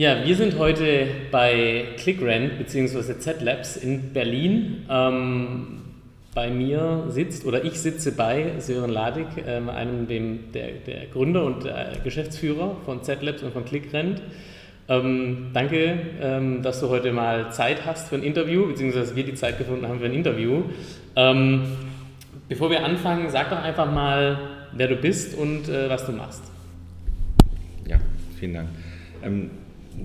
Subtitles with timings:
[0.00, 3.18] Ja, wir sind heute bei ClickRent bzw.
[3.18, 4.86] Z-Labs in Berlin.
[4.88, 5.82] Ähm,
[6.34, 11.44] bei mir sitzt oder ich sitze bei Sören Ladig, ähm, einem dem, der, der, Gründer
[11.44, 14.22] und der Geschäftsführer von Z-Labs und von ClickRent.
[14.88, 19.34] Ähm, danke, ähm, dass du heute mal Zeit hast für ein Interview, beziehungsweise wir die
[19.34, 20.62] Zeit gefunden haben für ein Interview.
[21.14, 21.64] Ähm,
[22.48, 24.38] bevor wir anfangen, sag doch einfach mal,
[24.72, 26.44] wer du bist und äh, was du machst.
[27.86, 27.98] Ja,
[28.38, 28.68] vielen Dank.
[29.22, 29.50] Ähm,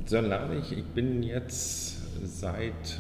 [0.03, 2.99] Sören Ladig, ich bin jetzt seit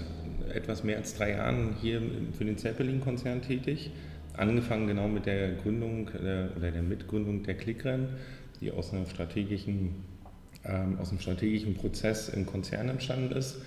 [0.53, 2.01] etwas mehr als drei Jahren hier
[2.37, 3.91] für den Zeppelin-Konzern tätig.
[4.35, 8.09] Angefangen genau mit der Gründung äh, oder der Mitgründung der Clickren,
[8.59, 10.03] die aus, einer strategischen,
[10.63, 13.61] ähm, aus einem strategischen Prozess im Konzern entstanden ist.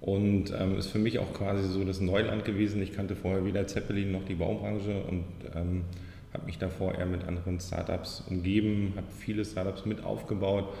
[0.00, 2.80] Und ähm, ist für mich auch quasi so das Neuland gewesen.
[2.80, 5.84] Ich kannte vorher weder Zeppelin noch die Baubranche und ähm,
[6.32, 10.72] habe mich davor eher mit anderen Startups umgeben, habe viele Startups mit aufgebaut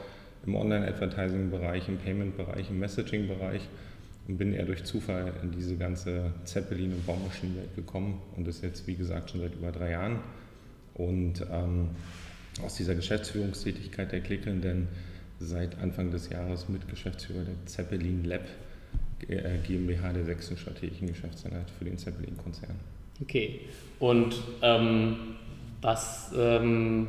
[0.46, 3.62] im Online-Advertising-Bereich, im Payment-Bereich, im Messaging-Bereich
[4.28, 8.86] und bin eher durch Zufall in diese ganze Zeppelin- und Baumaschinenwelt gekommen und das jetzt,
[8.86, 10.20] wie gesagt, schon seit über drei Jahren.
[10.94, 11.90] Und ähm,
[12.64, 14.88] aus dieser Geschäftsführungstätigkeit der Klicken, denn
[15.38, 18.42] seit Anfang des Jahres mit Geschäftsführer der Zeppelin Lab
[19.28, 22.74] äh, GmbH der sechsten strategischen Geschäftseinheit für den Zeppelin-Konzern.
[23.22, 23.60] Okay,
[23.98, 25.16] und ähm,
[25.80, 27.08] was ähm,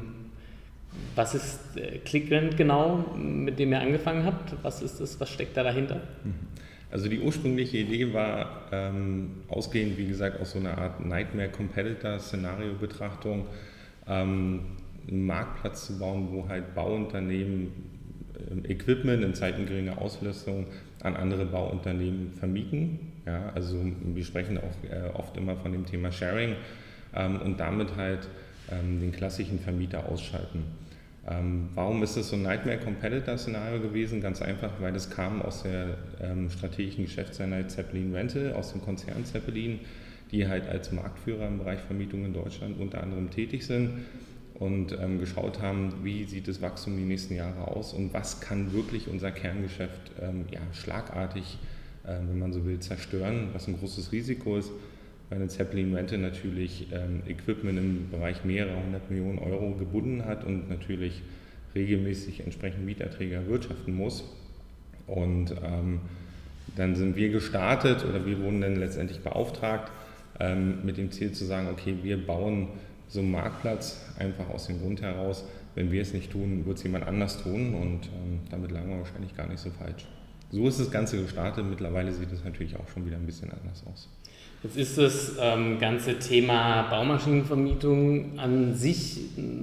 [1.15, 4.55] was ist äh, ClickRent genau, mit dem ihr angefangen habt?
[4.63, 5.19] Was ist das?
[5.19, 6.01] Was steckt da dahinter?
[6.23, 6.33] Mhm.
[6.91, 13.45] Also die ursprüngliche Idee war ähm, ausgehend, wie gesagt, aus so einer Art Nightmare-Competitor-Szenario-Betrachtung,
[14.07, 14.61] ähm,
[15.07, 17.71] einen Marktplatz zu bauen, wo halt Bauunternehmen
[18.35, 20.67] äh, Equipment in Zeiten geringer Auslastung
[21.01, 23.13] an andere Bauunternehmen vermieten.
[23.25, 26.55] Ja, also wir sprechen auch äh, oft immer von dem Thema Sharing
[27.15, 28.31] ähm, und damit halt ähm,
[28.71, 30.63] den klassischen Vermieter ausschalten.
[31.27, 34.21] Ähm, warum ist es so ein Nightmare-Competitor-Szenario gewesen?
[34.21, 39.23] Ganz einfach, weil es kam aus der ähm, strategischen Geschäftseinheit Zeppelin Rental, aus dem Konzern
[39.25, 39.79] Zeppelin,
[40.31, 44.05] die halt als Marktführer im Bereich Vermietung in Deutschland unter anderem tätig sind
[44.55, 48.73] und ähm, geschaut haben, wie sieht das Wachstum die nächsten Jahre aus und was kann
[48.73, 51.59] wirklich unser Kerngeschäft ähm, ja, schlagartig,
[52.03, 54.71] äh, wenn man so will, zerstören, was ein großes Risiko ist
[55.31, 60.43] weil eine Zeppelin Rente natürlich ähm, Equipment im Bereich mehrerer hundert Millionen Euro gebunden hat
[60.43, 61.21] und natürlich
[61.73, 64.25] regelmäßig entsprechend Mieterträger wirtschaften muss.
[65.07, 66.01] Und ähm,
[66.75, 69.89] dann sind wir gestartet oder wir wurden dann letztendlich beauftragt
[70.41, 72.67] ähm, mit dem Ziel zu sagen, okay, wir bauen
[73.07, 76.83] so einen Marktplatz einfach aus dem Grund heraus, wenn wir es nicht tun, wird es
[76.83, 80.05] jemand anders tun und ähm, damit lagen wir wahrscheinlich gar nicht so falsch.
[80.51, 81.65] So ist das Ganze gestartet.
[81.69, 84.09] Mittlerweile sieht es natürlich auch schon wieder ein bisschen anders aus.
[84.63, 89.19] Jetzt ist das ähm, ganze Thema Baumaschinenvermietung an sich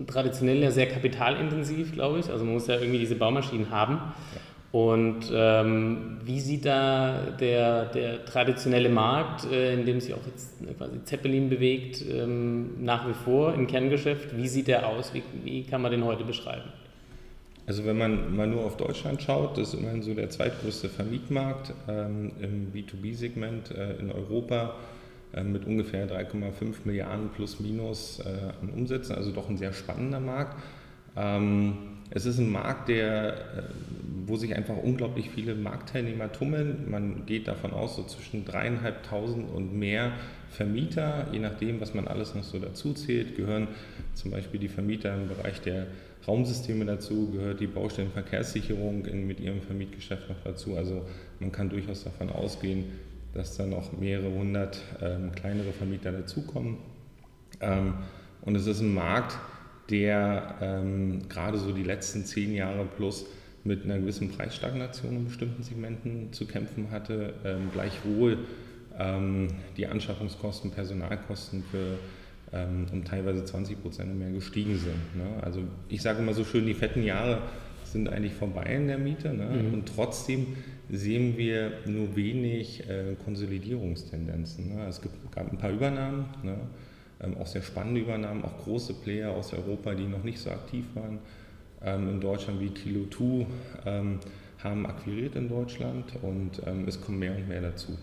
[0.09, 2.31] traditionell ja sehr kapitalintensiv, glaube ich.
[2.31, 4.01] Also man muss ja irgendwie diese Baumaschinen haben.
[4.73, 10.59] Und ähm, wie sieht da der, der traditionelle Markt, äh, in dem sich auch jetzt
[10.77, 15.15] quasi Zeppelin bewegt, ähm, nach wie vor im Kerngeschäft, wie sieht der aus?
[15.15, 16.71] Wie, wie kann man den heute beschreiben?
[17.69, 21.75] Also wenn man mal nur auf Deutschland schaut, das ist immerhin so der zweitgrößte Vermietmarkt
[21.87, 24.75] ähm, im B2B-Segment äh, in Europa
[25.35, 28.29] äh, mit ungefähr 3,5 Milliarden plus minus äh,
[28.63, 30.57] an Umsätzen, also doch ein sehr spannender Markt.
[31.15, 31.77] Ähm,
[32.09, 33.63] es ist ein Markt, der, äh,
[34.25, 36.87] wo sich einfach unglaublich viele Marktteilnehmer tummeln.
[36.89, 40.13] Man geht davon aus, so zwischen dreieinhalbtausend und mehr
[40.51, 43.69] Vermieter, je nachdem, was man alles noch so dazu zählt, gehören
[44.15, 45.87] zum Beispiel die Vermieter im Bereich der
[46.29, 50.77] Raumsysteme dazu, gehört die Baustellenverkehrssicherung mit ihrem Vermietgeschäft noch dazu.
[50.77, 51.07] Also
[51.41, 52.85] man kann durchaus davon ausgehen,
[53.33, 56.77] dass da noch mehrere hundert ähm, kleinere Vermieter dazukommen.
[57.61, 57.95] Ähm,
[58.43, 59.39] und es ist ein Markt,
[59.91, 63.27] der ähm, gerade so die letzten zehn Jahre plus
[63.65, 68.39] mit einer gewissen Preisstagnation in bestimmten Segmenten zu kämpfen hatte, ähm, gleichwohl
[68.99, 71.99] ähm, die Anschaffungskosten, Personalkosten für
[72.53, 75.17] ähm, um teilweise 20 Prozent und mehr gestiegen sind.
[75.17, 75.43] Ne?
[75.43, 77.43] Also ich sage immer so schön, die fetten Jahre
[77.85, 79.63] sind eigentlich vorbei in der Miete ne?
[79.63, 79.75] mhm.
[79.75, 80.47] und trotzdem
[80.91, 84.75] sehen wir nur wenig äh, Konsolidierungstendenzen.
[84.75, 84.87] Ne?
[84.89, 86.57] Es gibt, gab ein paar Übernahmen, ne?
[87.21, 90.85] ähm, auch sehr spannende Übernahmen, auch große Player aus Europa, die noch nicht so aktiv
[90.95, 91.19] waren.
[91.83, 93.47] Ähm, in Deutschland wie Kilo 2
[93.87, 94.21] ähm,
[94.63, 97.97] haben akquiriert in Deutschland und ähm, es kommen mehr und mehr dazu.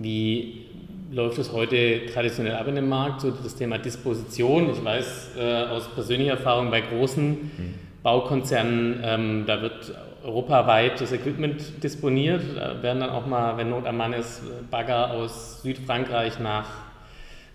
[0.00, 0.66] Wie
[1.10, 4.70] läuft es heute traditionell ab in dem Markt, so das Thema Disposition?
[4.70, 7.74] Ich weiß äh, aus persönlicher Erfahrung bei großen mhm.
[8.02, 9.92] Baukonzernen, ähm, da wird
[10.22, 12.42] europaweit das Equipment disponiert.
[12.56, 16.68] Da werden dann auch mal, wenn Not am Mann ist, Bagger aus Südfrankreich nach,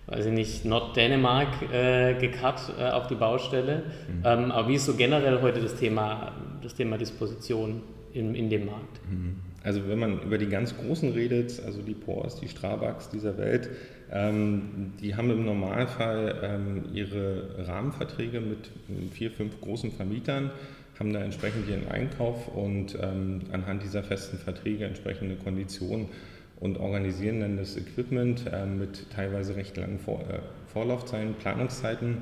[0.08, 3.84] weiß ich nicht, Norddänemark äh, gekarrt äh, auf die Baustelle.
[4.08, 4.24] Mhm.
[4.26, 7.82] Ähm, aber wie ist so generell heute das Thema, das Thema Disposition?
[8.14, 9.00] in, in dem Markt?
[9.10, 9.36] Mhm.
[9.64, 13.70] Also wenn man über die ganz Großen redet, also die Porsche, die Strabaks dieser Welt,
[14.12, 18.70] ähm, die haben im Normalfall ähm, ihre Rahmenverträge mit
[19.14, 20.52] vier, fünf großen Vermietern,
[21.00, 26.10] haben da entsprechend ihren Einkauf und ähm, anhand dieser festen Verträge entsprechende Konditionen
[26.60, 30.40] und organisieren dann das Equipment äh, mit teilweise recht langen Vor äh,
[30.72, 32.18] Vorlaufzeiten, Planungszeiten.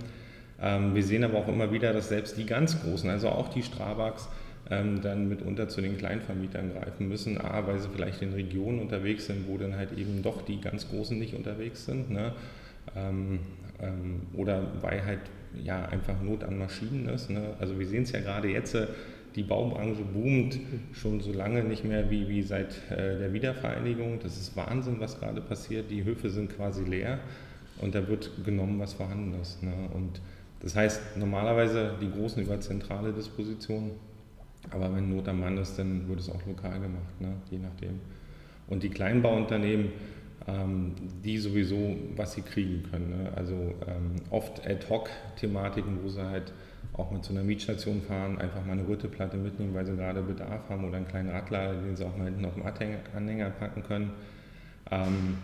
[0.61, 3.63] Ähm, wir sehen aber auch immer wieder, dass selbst die ganz Großen, also auch die
[3.63, 4.29] Strabaks,
[4.71, 7.39] ähm, dann mitunter zu den Kleinvermietern greifen müssen.
[7.39, 10.89] A, weil sie vielleicht in Regionen unterwegs sind, wo dann halt eben doch die ganz
[10.89, 12.09] Großen nicht unterwegs sind.
[12.09, 12.33] Ne?
[12.95, 13.39] Ähm,
[13.81, 15.19] ähm, oder weil halt
[15.61, 17.29] ja einfach Not an Maschinen ist.
[17.29, 17.53] Ne?
[17.59, 18.87] Also wir sehen es ja gerade jetzt, äh,
[19.35, 20.59] die Baubranche boomt
[20.93, 24.19] schon so lange nicht mehr wie, wie seit äh, der Wiedervereinigung.
[24.23, 25.91] Das ist Wahnsinn, was gerade passiert.
[25.91, 27.19] Die Höfe sind quasi leer
[27.81, 29.63] und da wird genommen, was vorhanden ist.
[29.63, 29.73] Ne?
[29.93, 30.21] Und
[30.61, 33.91] das heißt, normalerweise die Großen über zentrale Dispositionen
[34.69, 37.33] aber wenn Not am Mann ist, dann wird es auch lokal gemacht, ne?
[37.49, 37.99] je nachdem.
[38.67, 39.91] Und die Kleinbauunternehmen,
[40.47, 40.93] ähm,
[41.23, 43.09] die sowieso, was sie kriegen können.
[43.09, 43.31] Ne?
[43.35, 43.53] Also
[43.87, 46.53] ähm, oft Ad-Hoc-Thematiken, wo sie halt
[46.93, 50.69] auch mit so einer Mietstation fahren, einfach mal eine Rütteplatte mitnehmen, weil sie gerade Bedarf
[50.69, 52.63] haben oder einen kleinen Radlader, den sie auch mal hinten auf dem
[53.15, 54.11] Anhänger packen können.
[54.89, 55.37] Ähm,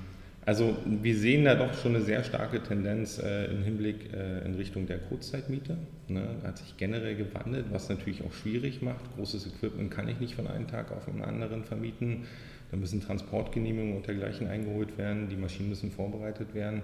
[0.48, 4.56] also wir sehen da doch schon eine sehr starke Tendenz äh, im Hinblick äh, in
[4.56, 5.78] Richtung der Kurzzeitmiete.
[6.08, 6.26] Ne?
[6.42, 9.04] Hat sich generell gewandelt, was natürlich auch schwierig macht.
[9.18, 12.28] Großes Equipment kann ich nicht von einem Tag auf den anderen vermieten.
[12.72, 15.28] Da müssen Transportgenehmigungen und dergleichen eingeholt werden.
[15.28, 16.84] Die Maschinen müssen vorbereitet werden.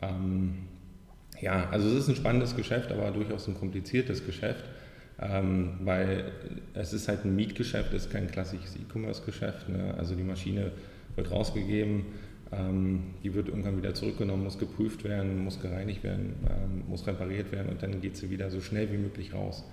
[0.00, 0.54] Ähm,
[1.40, 4.66] ja, also es ist ein spannendes Geschäft, aber durchaus ein kompliziertes Geschäft,
[5.20, 6.30] ähm, weil
[6.74, 9.68] es ist halt ein Mietgeschäft, es ist kein klassisches E-Commerce-Geschäft.
[9.68, 9.96] Ne?
[9.98, 10.70] Also die Maschine
[11.16, 12.04] wird rausgegeben
[13.22, 17.68] die wird irgendwann wieder zurückgenommen, muss geprüft werden, muss gereinigt werden, ähm, muss repariert werden
[17.70, 19.64] und dann geht sie wieder so schnell wie möglich raus.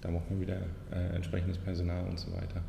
[0.00, 0.58] Da braucht man wieder
[0.92, 2.62] äh, entsprechendes Personal und so weiter.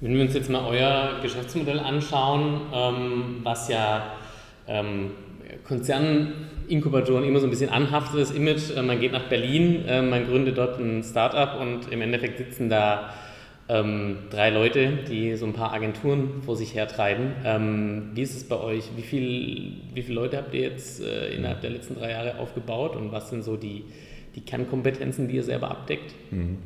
[0.00, 4.16] Wenn wir uns jetzt mal euer Geschäftsmodell anschauen, ähm, was ja
[4.66, 5.12] ähm,
[5.64, 10.26] Konzerninkubatoren immer so ein bisschen anhaftet, das Image, äh, man geht nach Berlin, äh, man
[10.26, 13.14] gründet dort ein Startup und im Endeffekt sitzen da
[13.72, 17.32] ähm, drei Leute, die so ein paar Agenturen vor sich hertreiben.
[17.42, 18.90] Ähm, wie ist es bei euch?
[18.96, 22.96] Wie, viel, wie viele Leute habt ihr jetzt äh, innerhalb der letzten drei Jahre aufgebaut
[22.96, 23.84] und was sind so die,
[24.34, 26.14] die Kernkompetenzen, die ihr selber abdeckt?
[26.30, 26.58] Mhm.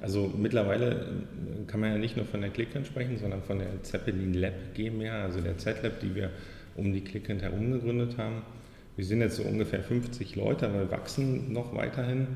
[0.00, 3.82] Also mittlerweile äh, kann man ja nicht nur von der Clickend sprechen, sondern von der
[3.82, 6.30] Zeppelin Lab GmbH, also der Z-Lab, die wir
[6.76, 8.42] um die Clickend herum gegründet haben.
[8.94, 12.28] Wir sind jetzt so ungefähr 50 Leute, aber wir wachsen noch weiterhin.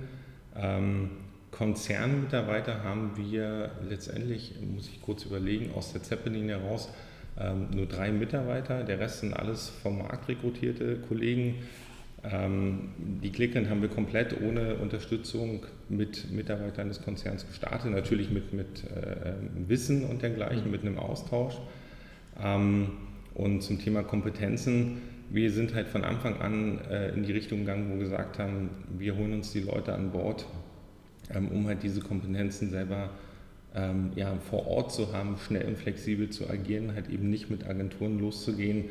[0.56, 1.10] Ähm,
[1.50, 6.88] Konzernmitarbeiter haben wir letztendlich, muss ich kurz überlegen, aus der Zeppelin heraus
[7.38, 8.84] ähm, nur drei Mitarbeiter.
[8.84, 11.56] Der Rest sind alles vom Markt rekrutierte Kollegen.
[12.22, 12.90] Ähm,
[13.22, 18.84] die Clickend haben wir komplett ohne Unterstützung mit Mitarbeitern des Konzerns gestartet, natürlich mit, mit
[18.84, 19.32] äh,
[19.68, 20.70] Wissen und dergleichen, mhm.
[20.70, 21.54] mit einem Austausch.
[22.42, 22.90] Ähm,
[23.34, 25.00] und zum Thema Kompetenzen,
[25.30, 28.70] wir sind halt von Anfang an äh, in die Richtung gegangen, wo wir gesagt haben,
[28.98, 30.44] wir holen uns die Leute an Bord,
[31.34, 33.10] um halt diese Kompetenzen selber
[33.74, 37.66] ähm, ja, vor Ort zu haben, schnell und flexibel zu agieren, halt eben nicht mit
[37.66, 38.86] Agenturen loszugehen.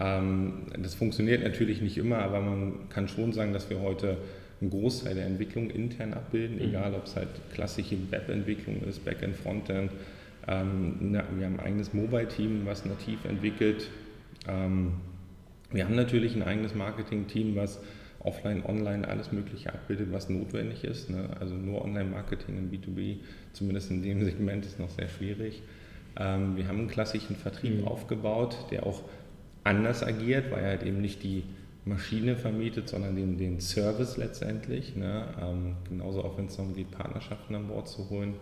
[0.00, 4.18] Ähm, das funktioniert natürlich nicht immer, aber man kann schon sagen, dass wir heute
[4.60, 6.62] einen Großteil der Entwicklung intern abbilden, mhm.
[6.62, 9.92] egal ob es halt klassische Webentwicklung ist, Backend, Frontend.
[10.48, 13.88] Ähm, na, wir haben ein eigenes Mobile-Team, was nativ entwickelt.
[14.48, 14.94] Ähm,
[15.70, 17.80] wir haben natürlich ein eigenes Marketing-Team, was
[18.20, 21.10] offline, online alles Mögliche abbildet, was notwendig ist.
[21.10, 21.30] Ne?
[21.38, 23.18] Also nur Online-Marketing im B2B,
[23.52, 25.62] zumindest in dem Segment, ist noch sehr schwierig.
[26.18, 27.88] Ähm, wir haben einen klassischen Vertrieb mhm.
[27.88, 29.02] aufgebaut, der auch
[29.64, 31.44] anders agiert, weil er halt eben nicht die
[31.84, 34.96] Maschine vermietet, sondern den, den Service letztendlich.
[34.96, 35.24] Ne?
[35.40, 38.34] Ähm, genauso auch wenn es darum geht, Partnerschaften an Bord zu holen.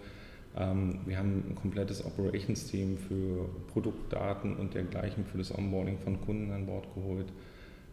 [0.57, 6.51] Ähm, wir haben ein komplettes Operations-Team für Produktdaten und dergleichen für das Onboarding von Kunden
[6.51, 7.27] an Bord geholt.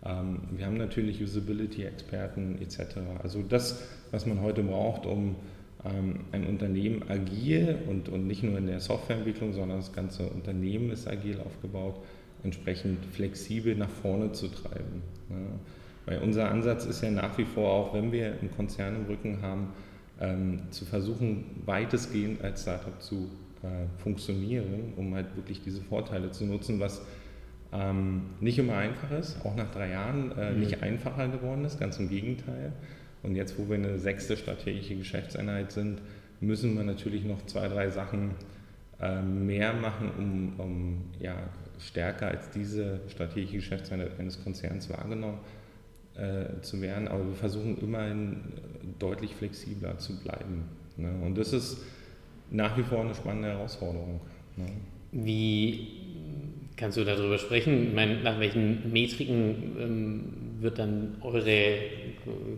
[0.06, 2.98] Ähm, wir haben natürlich Usability-Experten etc.
[3.22, 5.36] Also das, was man heute braucht, um
[5.86, 10.92] ähm, ein Unternehmen agil und, und nicht nur in der Softwareentwicklung, sondern das ganze Unternehmen
[10.92, 11.96] ist agil aufgebaut,
[12.44, 15.02] entsprechend flexibel nach vorne zu treiben.
[16.06, 19.42] Weil unser Ansatz ist ja nach wie vor auch, wenn wir einen Konzern im Rücken
[19.42, 19.70] haben,
[20.20, 23.30] ähm, zu versuchen, weitestgehend als Startup zu
[23.64, 27.02] äh, funktionieren, um halt wirklich diese Vorteile zu nutzen, was
[27.74, 30.60] ähm, nicht immer einfach ist, auch nach drei Jahren äh, mhm.
[30.60, 32.72] nicht einfacher geworden ist, ganz im Gegenteil.
[33.24, 36.02] Und jetzt, wo wir eine sechste strategische Geschäftseinheit sind,
[36.40, 38.32] müssen wir natürlich noch zwei, drei Sachen
[39.02, 41.36] äh, mehr machen, um, um ja,
[41.80, 45.40] stärker als diese strategische Geschäftseinheit eines Konzerns wahrgenommen
[46.16, 47.08] äh, zu werden.
[47.08, 48.42] Aber wir versuchen immerhin
[49.00, 50.66] deutlich flexibler zu bleiben.
[50.98, 51.12] Ne?
[51.26, 51.82] Und das ist
[52.52, 54.22] nach wie vor eine spannende Herausforderung.
[54.58, 54.66] Ne?
[55.12, 56.03] Wie
[56.78, 57.94] kannst du darüber sprechen?
[57.96, 60.24] Meine, nach welchen Metriken ähm,
[60.60, 61.44] wird dann eure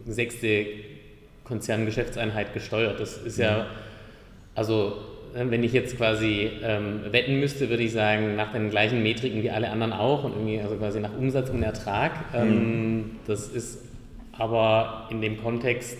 [0.05, 0.65] sechste
[1.43, 2.99] Konzerngeschäftseinheit gesteuert?
[2.99, 3.67] Das ist ja,
[4.53, 4.93] also
[5.35, 9.43] äh, wenn ich jetzt quasi ähm, wetten müsste, würde ich sagen, nach den gleichen Metriken
[9.43, 12.11] wie alle anderen auch und irgendwie also quasi nach Umsatz und Ertrag.
[12.33, 13.05] Ähm, mhm.
[13.27, 13.83] Das ist
[14.37, 15.97] aber in dem Kontext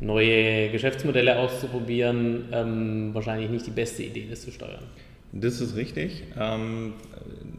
[0.00, 4.84] neue Geschäftsmodelle auszuprobieren, ähm, wahrscheinlich nicht die beste Idee, das zu steuern.
[5.36, 6.22] Das ist richtig.
[6.38, 6.94] Ähm,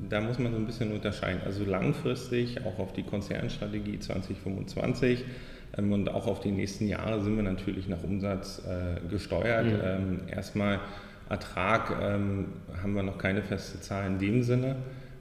[0.09, 1.41] da muss man so ein bisschen unterscheiden.
[1.45, 5.25] Also langfristig, auch auf die Konzernstrategie 2025
[5.77, 9.65] ähm, und auch auf die nächsten Jahre sind wir natürlich nach Umsatz äh, gesteuert.
[9.65, 9.79] Mhm.
[9.83, 10.79] Ähm, erstmal
[11.29, 12.45] Ertrag ähm,
[12.81, 14.77] haben wir noch keine feste Zahl in dem Sinne.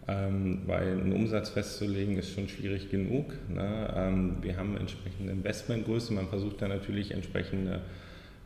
[0.06, 3.32] Ähm, weil einen Umsatz festzulegen ist schon schwierig genug.
[3.48, 3.94] Ne?
[3.96, 7.80] Ähm, wir haben entsprechende Investmentgröße, man versucht da natürlich entsprechende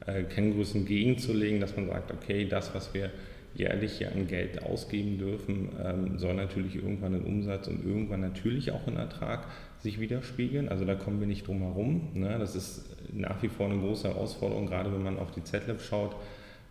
[0.07, 3.11] äh, Kenngrößen gegenzulegen, dass man sagt, okay, das, was wir
[3.59, 8.71] jährlich hier an Geld ausgeben dürfen, ähm, soll natürlich irgendwann in Umsatz und irgendwann natürlich
[8.71, 9.47] auch in Ertrag
[9.81, 10.69] sich widerspiegeln.
[10.69, 12.09] Also da kommen wir nicht drum herum.
[12.15, 12.38] Ne?
[12.38, 16.15] Das ist nach wie vor eine große Herausforderung, gerade wenn man auf die ZLab schaut,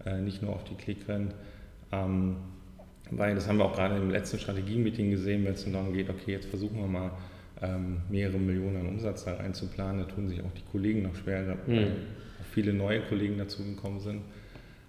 [0.05, 1.33] äh, nicht nur auf die Clickrennen.
[1.91, 2.37] Ähm,
[3.11, 6.31] weil das haben wir auch gerade im letzten Strategie-Meeting gesehen, wenn es darum geht, okay,
[6.31, 7.11] jetzt versuchen wir mal
[7.61, 10.05] ähm, mehrere Millionen an Umsatz da reinzuplanen.
[10.05, 11.91] Da tun sich auch die Kollegen noch schwer, weil mhm.
[12.51, 14.21] viele neue Kollegen dazugekommen sind.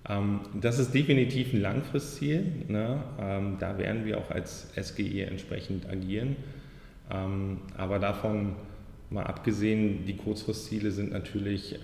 [0.08, 2.64] Ähm, das ist definitiv ein Langfristziel.
[2.68, 3.02] Ne?
[3.20, 6.36] Ähm, da werden wir auch als SGE entsprechend agieren.
[7.10, 8.54] Ähm, aber davon
[9.10, 11.80] mal abgesehen, die Kurzfristziele sind natürlich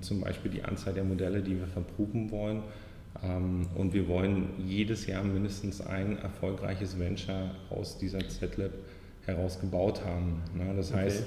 [0.00, 2.62] zum Beispiel die Anzahl der Modelle, die wir verproben wollen
[3.74, 8.70] und wir wollen jedes Jahr mindestens ein erfolgreiches Venture aus dieser Z-Lab
[9.26, 10.40] heraus gebaut haben.
[10.54, 10.72] Ne?
[10.76, 11.00] Das okay.
[11.00, 11.24] heißt,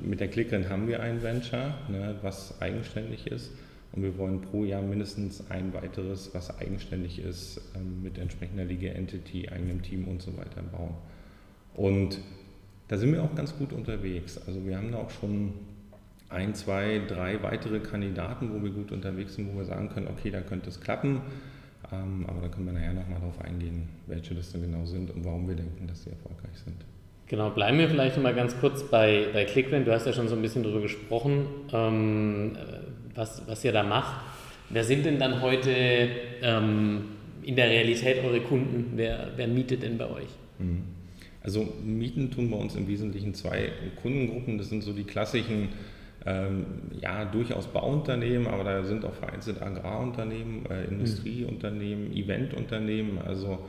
[0.00, 3.50] mit der Clickerin haben wir ein Venture, ne, was eigenständig ist.
[3.92, 8.94] Und wir wollen pro Jahr mindestens ein weiteres, was eigenständig ist, ähm, mit entsprechender Legal
[8.94, 10.94] Entity, eigenem Team und so weiter bauen.
[11.74, 12.18] Und
[12.88, 14.38] da sind wir auch ganz gut unterwegs.
[14.46, 15.54] Also wir haben da auch schon
[16.28, 20.30] ein, zwei, drei weitere Kandidaten, wo wir gut unterwegs sind, wo wir sagen können, okay,
[20.30, 21.20] da könnte es klappen.
[21.92, 25.24] Ähm, aber da können wir nachher nochmal darauf eingehen, welche das denn genau sind und
[25.24, 26.84] warum wir denken, dass sie erfolgreich sind.
[27.30, 29.84] Genau, bleiben wir vielleicht nochmal ganz kurz bei, bei Clickwin.
[29.84, 32.56] Du hast ja schon so ein bisschen darüber gesprochen, ähm,
[33.14, 34.24] was, was ihr da macht.
[34.68, 35.70] Wer sind denn dann heute
[36.42, 37.04] ähm,
[37.44, 38.94] in der Realität eure Kunden?
[38.96, 40.26] Wer, wer mietet denn bei euch?
[40.58, 40.82] Mhm.
[41.40, 43.70] Also mieten tun bei uns im Wesentlichen zwei
[44.02, 44.58] Kundengruppen.
[44.58, 45.68] Das sind so die klassischen
[46.26, 46.66] ähm,
[47.00, 53.60] ja, durchaus Bauunternehmen, aber da sind auch vereinzelt Agrarunternehmen, äh, Industrieunternehmen, Eventunternehmen, also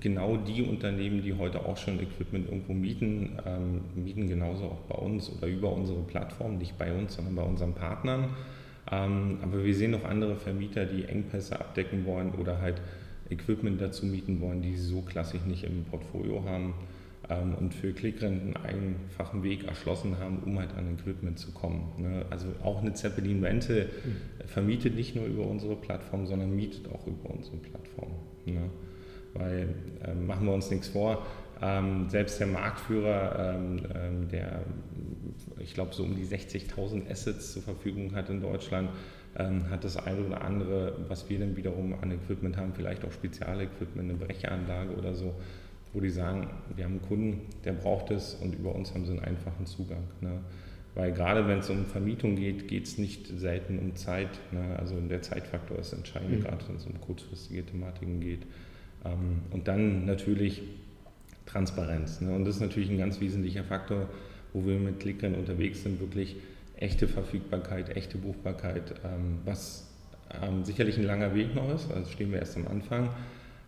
[0.00, 4.96] genau die Unternehmen, die heute auch schon Equipment irgendwo mieten, ähm, mieten genauso auch bei
[4.96, 8.30] uns oder über unsere Plattform, nicht bei uns, sondern bei unseren Partnern.
[8.90, 12.80] Ähm, aber wir sehen auch andere Vermieter, die Engpässe abdecken wollen oder halt
[13.30, 16.74] Equipment dazu mieten wollen, die sie so klassisch nicht im Portfolio haben
[17.30, 21.92] ähm, und für Klickrenten einen einfachen Weg erschlossen haben, um halt an Equipment zu kommen.
[21.98, 22.26] Ne?
[22.30, 24.46] Also auch eine Zeppelin Rental mhm.
[24.46, 28.10] vermietet nicht nur über unsere Plattform, sondern mietet auch über unsere Plattform.
[29.34, 29.68] Weil
[30.04, 31.26] äh, machen wir uns nichts vor,
[31.60, 34.62] ähm, selbst der Marktführer, ähm, ähm der
[35.58, 38.90] ich glaube so um die 60.000 Assets zur Verfügung hat in Deutschland,
[39.36, 43.12] ähm, hat das eine oder andere, was wir dann wiederum an Equipment haben, vielleicht auch
[43.12, 45.34] Spezialequipment, eine Brecheranlage oder so,
[45.92, 49.12] wo die sagen, wir haben einen Kunden, der braucht es und über uns haben sie
[49.12, 50.04] einen einfachen Zugang.
[50.20, 50.40] Ne?
[50.94, 54.28] Weil gerade wenn es um Vermietung geht, geht es nicht selten um Zeit.
[54.52, 54.76] Ne?
[54.78, 56.42] Also der Zeitfaktor ist entscheidend, mhm.
[56.42, 58.42] gerade wenn es um kurzfristige Thematiken geht.
[59.04, 60.62] Ähm, und dann natürlich
[61.46, 62.20] Transparenz.
[62.20, 62.34] Ne?
[62.34, 64.08] Und das ist natürlich ein ganz wesentlicher Faktor,
[64.52, 66.36] wo wir mit Klickern unterwegs sind, wirklich
[66.76, 69.90] echte Verfügbarkeit, echte Buchbarkeit, ähm, was
[70.42, 73.10] ähm, sicherlich ein langer Weg noch ist, also stehen wir erst am Anfang.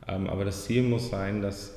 [0.06, 1.74] aber das Ziel muss sein, dass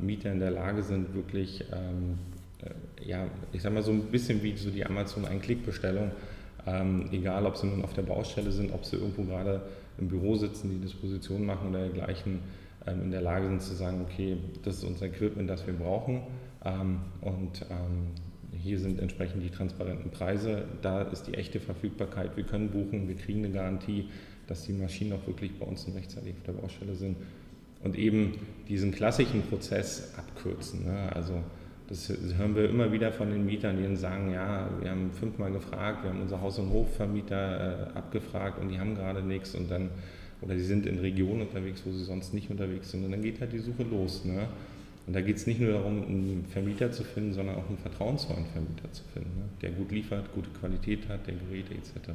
[0.00, 4.56] Mieter in der Lage sind, wirklich, äh, ja, ich sag mal so ein bisschen wie
[4.56, 6.10] so die Amazon Ein-Klick-Bestellung,
[6.66, 9.62] ähm, egal ob sie nun auf der Baustelle sind, ob sie irgendwo gerade
[9.98, 12.40] im Büro sitzen, die Disposition machen oder dergleichen,
[12.86, 16.22] ähm, in der Lage sind zu sagen, okay, das ist unser Equipment, das wir brauchen
[16.64, 18.12] ähm, und ähm,
[18.52, 23.16] hier sind entsprechend die transparenten Preise, da ist die echte Verfügbarkeit, wir können buchen, wir
[23.16, 24.08] kriegen eine Garantie,
[24.46, 27.16] dass die Maschinen auch wirklich bei uns rechtzeitig auf der Baustelle sind
[27.84, 28.38] und eben
[28.68, 30.86] diesen klassischen Prozess abkürzen.
[30.86, 31.14] Ne?
[31.14, 31.34] Also
[31.88, 36.04] das hören wir immer wieder von den Mietern, die sagen, ja, wir haben fünfmal gefragt,
[36.04, 39.88] wir haben unser Haus- und Hofvermieter äh, abgefragt und die haben gerade nichts und dann,
[40.42, 43.40] oder sie sind in Regionen unterwegs, wo sie sonst nicht unterwegs sind und dann geht
[43.40, 44.24] halt die Suche los.
[44.26, 44.48] Ne?
[45.06, 48.44] Und da geht es nicht nur darum, einen Vermieter zu finden, sondern auch einen vertrauensvollen
[48.52, 49.44] Vermieter zu finden, ne?
[49.62, 52.10] der gut liefert, gute Qualität hat, der Geräte etc.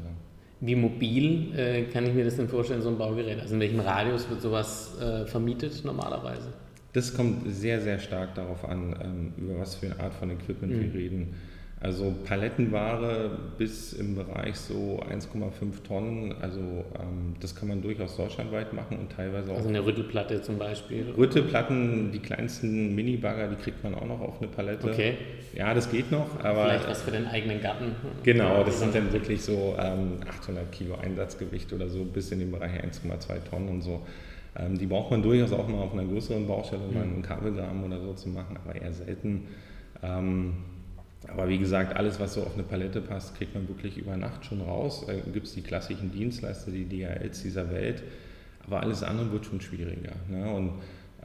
[0.59, 3.39] Wie mobil äh, kann ich mir das denn vorstellen, so ein Baugerät?
[3.41, 6.53] Also in welchem Radius wird sowas äh, vermietet normalerweise?
[6.93, 10.73] Das kommt sehr, sehr stark darauf an, ähm, über was für eine Art von Equipment
[10.73, 10.81] mhm.
[10.81, 11.35] wir reden.
[11.83, 18.71] Also Palettenware bis im Bereich so 1,5 Tonnen, also ähm, das kann man durchaus deutschlandweit
[18.71, 19.57] machen und teilweise auch.
[19.57, 21.13] Also eine Rüttelplatte zum Beispiel?
[21.17, 24.91] Rüttelplatten, die kleinsten Mini-Bagger, die kriegt man auch noch auf eine Palette.
[24.91, 25.17] Okay.
[25.53, 26.67] Ja, das geht noch, aber.
[26.69, 27.93] Vielleicht was für den eigenen Garten.
[28.23, 32.51] Genau, das sind dann wirklich so ähm, 800 Kilo Einsatzgewicht oder so bis in den
[32.51, 34.03] Bereich 1,2 Tonnen und so.
[34.57, 37.01] Ähm, die braucht man durchaus auch mal auf einer größeren Baustelle, mhm.
[37.01, 39.47] einen Kabelgraben oder so zu machen, aber eher selten.
[40.01, 40.53] Ähm,
[41.27, 44.45] aber wie gesagt, alles, was so auf eine Palette passt, kriegt man wirklich über Nacht
[44.45, 45.05] schon raus.
[45.07, 48.03] Da gibt es die klassischen Dienstleister, die DHLs dieser Welt.
[48.65, 50.13] Aber alles andere wird schon schwieriger.
[50.29, 50.53] Ne?
[50.53, 50.71] Und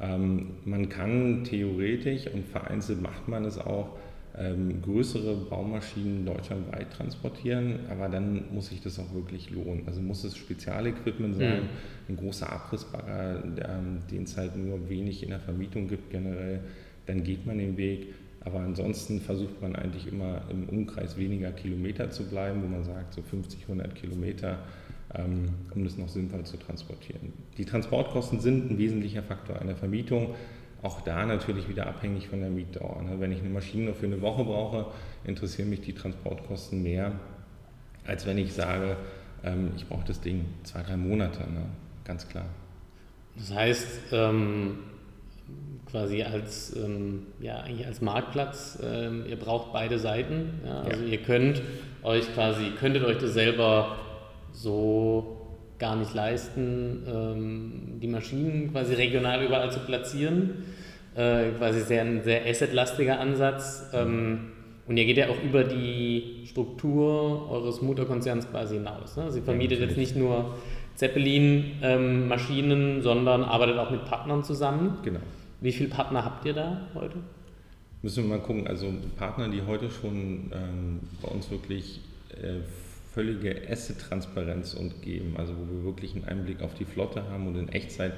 [0.01, 3.99] ähm, man kann theoretisch und vereinzelt macht man es auch,
[4.38, 9.83] ähm, größere Baumaschinen deutschlandweit transportieren, aber dann muss sich das auch wirklich lohnen.
[9.87, 11.68] Also muss es Spezialequipment sein, mhm.
[12.09, 16.61] ein großer Abrissbagger, ähm, den es halt nur wenig in der Vermietung gibt generell,
[17.07, 18.14] dann geht man den Weg.
[18.40, 23.14] Aber ansonsten versucht man eigentlich immer im Umkreis weniger Kilometer zu bleiben, wo man sagt,
[23.14, 24.59] so 50, 100 Kilometer,
[25.14, 27.33] ähm, um das noch sinnvoll zu transportieren.
[27.57, 30.35] Die Transportkosten sind ein wesentlicher Faktor einer Vermietung.
[30.83, 33.03] Auch da natürlich wieder abhängig von der Mietdauer.
[33.03, 33.19] Ne?
[33.19, 34.87] Wenn ich eine Maschine nur für eine Woche brauche,
[35.25, 37.13] interessieren mich die Transportkosten mehr,
[38.07, 38.97] als wenn ich sage,
[39.43, 41.41] ähm, ich brauche das Ding zwei, drei Monate.
[41.41, 41.67] Ne?
[42.05, 42.47] Ganz klar.
[43.37, 44.79] Das heißt, ähm,
[45.91, 48.79] quasi als, ähm, ja, eigentlich als Marktplatz.
[48.83, 50.61] Ähm, ihr braucht beide Seiten.
[50.65, 50.83] Ja?
[50.83, 51.09] Also ja.
[51.09, 51.63] ihr könnt
[52.03, 53.97] euch quasi, könntet euch das selber
[54.53, 55.38] so
[55.79, 60.65] gar nicht leisten, ähm, die Maschinen quasi regional überall zu platzieren.
[61.15, 63.91] Äh, quasi sehr ein sehr assetlastiger Ansatz.
[63.93, 64.53] Ähm,
[64.87, 69.17] und ihr geht ja auch über die Struktur eures Mutterkonzerns quasi hinaus.
[69.17, 69.31] Ne?
[69.31, 70.55] Sie vermietet jetzt nicht nur
[70.95, 74.99] Zeppelin-Maschinen, sondern arbeitet auch mit Partnern zusammen.
[75.05, 75.21] Genau.
[75.61, 77.17] Wie viele Partner habt ihr da heute?
[78.03, 78.67] Müssen wir mal gucken.
[78.67, 82.61] Also Partner, die heute schon ähm, bei uns wirklich äh,
[83.12, 87.57] völlige Asset-Transparenz und geben, also wo wir wirklich einen Einblick auf die Flotte haben und
[87.57, 88.12] in Echtzeit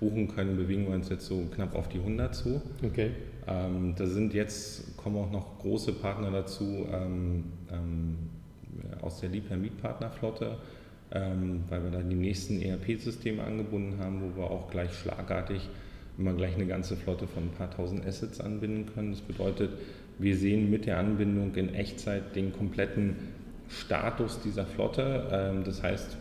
[0.00, 2.60] buchen können, bewegen wir uns jetzt so knapp auf die 100 zu.
[2.82, 3.10] Okay.
[3.46, 8.16] Ähm, da sind jetzt, kommen auch noch große Partner dazu ähm, ähm,
[9.00, 10.58] aus der Liebherr Mietpartnerflotte,
[11.12, 15.68] ähm, weil wir da die nächsten ERP-Systeme angebunden haben, wo wir auch gleich schlagartig
[16.18, 19.10] immer gleich eine ganze Flotte von ein paar tausend Assets anbinden können.
[19.10, 19.70] Das bedeutet,
[20.18, 23.16] wir sehen mit der Anbindung in Echtzeit den kompletten
[23.68, 25.28] Status dieser Flotte.
[25.30, 26.16] Ähm, das heißt,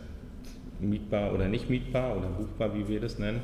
[0.80, 3.42] mietbar oder nicht mietbar oder buchbar, wie wir das nennen.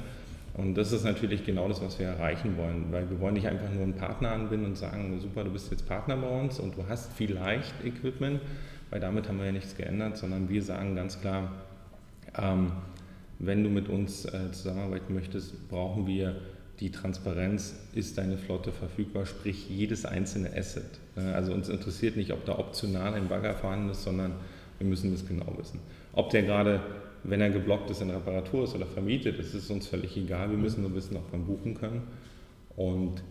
[0.53, 3.71] Und das ist natürlich genau das, was wir erreichen wollen, weil wir wollen nicht einfach
[3.71, 6.83] nur einen Partner anbinden und sagen, super, du bist jetzt Partner bei uns und du
[6.89, 8.41] hast vielleicht Equipment,
[8.89, 11.53] weil damit haben wir ja nichts geändert, sondern wir sagen ganz klar,
[12.37, 12.73] ähm,
[13.39, 16.35] wenn du mit uns äh, zusammenarbeiten möchtest, brauchen wir
[16.81, 20.99] die Transparenz, ist deine Flotte verfügbar, sprich jedes einzelne Asset.
[21.15, 24.33] Äh, also uns interessiert nicht, ob da optional ein Bagger vorhanden ist, sondern
[24.79, 25.79] wir müssen das genau wissen.
[26.11, 26.81] Ob der gerade,
[27.23, 30.49] wenn er geblockt ist, in Reparatur ist oder vermietet, ist es uns völlig egal.
[30.49, 32.01] Wir müssen nur wissen, ob wir buchen können.
[32.75, 33.21] Und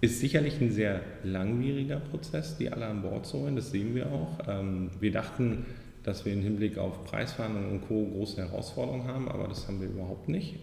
[0.00, 4.10] ist sicherlich ein sehr langwieriger Prozess, die alle an Bord zu holen, das sehen wir
[4.10, 4.38] auch.
[4.48, 5.64] Ähm, wir dachten,
[6.02, 8.06] dass wir im Hinblick auf Preisverhandlungen und Co.
[8.06, 10.56] große Herausforderungen haben, aber das haben wir überhaupt nicht.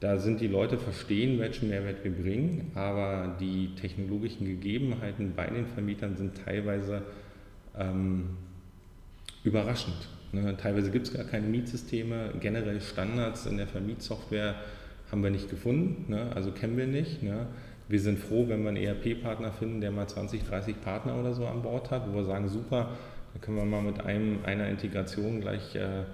[0.00, 5.66] Da sind die Leute verstehen, welchen Mehrwert wir bringen, aber die technologischen Gegebenheiten bei den
[5.66, 7.02] Vermietern sind teilweise
[7.78, 8.30] ähm,
[9.44, 10.08] überraschend.
[10.32, 10.56] Ne?
[10.56, 14.56] Teilweise gibt es gar keine Mietsysteme, generell Standards in der Vermietsoftware
[15.10, 16.30] haben wir nicht gefunden, ne?
[16.34, 17.22] also kennen wir nicht.
[17.22, 17.46] Ne?
[17.88, 21.46] Wir sind froh, wenn wir einen ERP-Partner finden, der mal 20, 30 Partner oder so
[21.46, 22.90] an Bord hat, wo wir sagen, super,
[23.32, 26.04] da können wir mal mit einem, einer Integration gleich äh,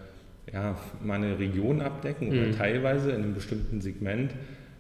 [0.53, 2.57] ja, mal eine Region abdecken oder mhm.
[2.57, 4.33] teilweise in einem bestimmten Segment.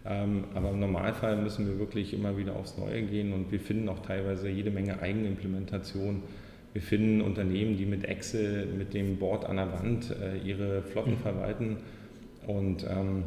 [0.04, 3.88] Ähm, aber im Normalfall müssen wir wirklich immer wieder aufs Neue gehen und wir finden
[3.88, 6.22] auch teilweise jede Menge Eigenimplementation.
[6.72, 11.12] Wir finden Unternehmen, die mit Excel, mit dem Board an der Wand äh, ihre Flotten
[11.12, 11.18] mhm.
[11.18, 11.76] verwalten.
[12.46, 13.24] Und ähm,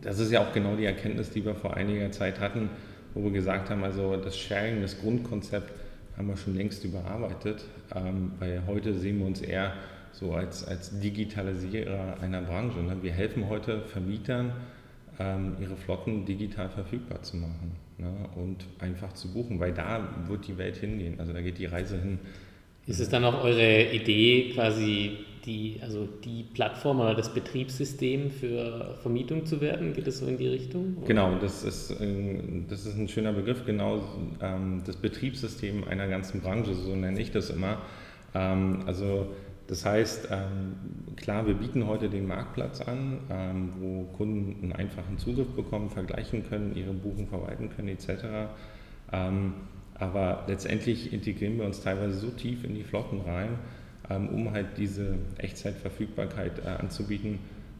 [0.00, 2.70] das ist ja auch genau die Erkenntnis, die wir vor einiger Zeit hatten,
[3.14, 5.72] wo wir gesagt haben, also das Sharing, das Grundkonzept
[6.16, 9.74] haben wir schon längst überarbeitet, ähm, weil heute sehen wir uns eher
[10.12, 12.78] so als, als Digitalisierer einer Branche.
[12.78, 12.96] Ne?
[13.02, 14.52] Wir helfen heute Vermietern,
[15.18, 18.10] ähm, ihre Flotten digital verfügbar zu machen ne?
[18.36, 21.18] und einfach zu buchen, weil da wird die Welt hingehen.
[21.18, 22.18] Also da geht die Reise hin.
[22.86, 28.96] Ist es dann auch eure Idee, quasi die, also die Plattform oder das Betriebssystem für
[29.02, 29.92] Vermietung zu werden?
[29.92, 30.96] Geht es so in die Richtung?
[30.98, 31.06] Oder?
[31.06, 34.02] Genau, das ist, das ist ein schöner Begriff, genau
[34.40, 37.78] ähm, das Betriebssystem einer ganzen Branche, so nenne ich das immer.
[38.34, 39.28] Ähm, also
[39.66, 40.74] Das heißt, ähm,
[41.16, 46.48] klar, wir bieten heute den Marktplatz an, ähm, wo Kunden einen einfachen Zugriff bekommen, vergleichen
[46.48, 48.08] können, ihre Buchung verwalten können etc.
[49.12, 49.54] Ähm,
[49.94, 53.50] aber letztendlich integrieren wir uns teilweise so tief in die Flotten rein,
[54.08, 57.38] um halt diese Echtzeitverfügbarkeit äh, anzubieten,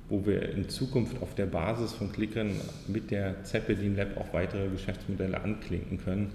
[0.09, 2.53] wo wir in Zukunft auf der Basis von Clickern
[2.87, 6.33] mit der Zeppelin Lab auch weitere Geschäftsmodelle anklinken können.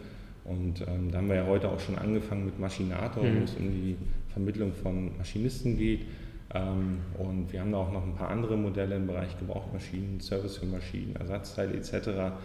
[0.47, 3.39] Und ähm, da haben wir ja heute auch schon angefangen mit Maschinator, mhm.
[3.39, 3.97] wo es um die
[4.29, 6.05] Vermittlung von Maschinisten geht.
[6.53, 10.57] Ähm, und wir haben da auch noch ein paar andere Modelle im Bereich Gebrauchtmaschinen, Service
[10.57, 12.35] für Maschinen, Ersatzteile etc.,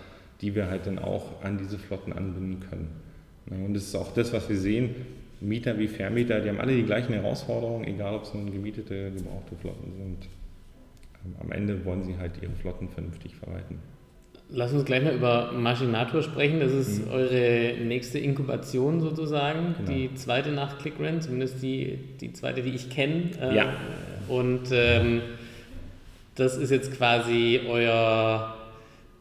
[0.41, 2.89] die wir halt dann auch an diese Flotten anbinden können.
[3.47, 4.95] Und das ist auch das, was wir sehen.
[5.41, 9.57] Mieter wie Vermieter, die haben alle die gleichen Herausforderungen, egal ob es nun gemietete, gebrauchte
[9.57, 10.29] Flotten sind.
[11.41, 13.79] Am Ende wollen sie halt ihre Flotten vernünftig verwalten.
[14.55, 16.61] Lass uns gleich mal über Machinator sprechen.
[16.61, 17.13] Das ist mhm.
[17.13, 19.91] eure nächste Inkubation sozusagen, genau.
[19.91, 23.31] die zweite nach ClickRent, zumindest die, die zweite, die ich kenne.
[23.41, 23.73] Äh, ja.
[24.29, 25.23] Und ähm,
[26.35, 28.57] das ist jetzt quasi euer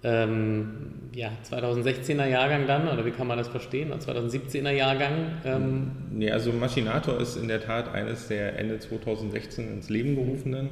[0.04, 0.72] ähm,
[1.14, 3.92] ja, 2016er Jahrgang dann, oder wie kann man das verstehen?
[3.92, 5.34] 2017er Jahrgang?
[5.46, 5.92] Ähm.
[6.12, 10.72] Nee, also Machinator ist in der Tat eines der Ende 2016 ins Leben gerufenen.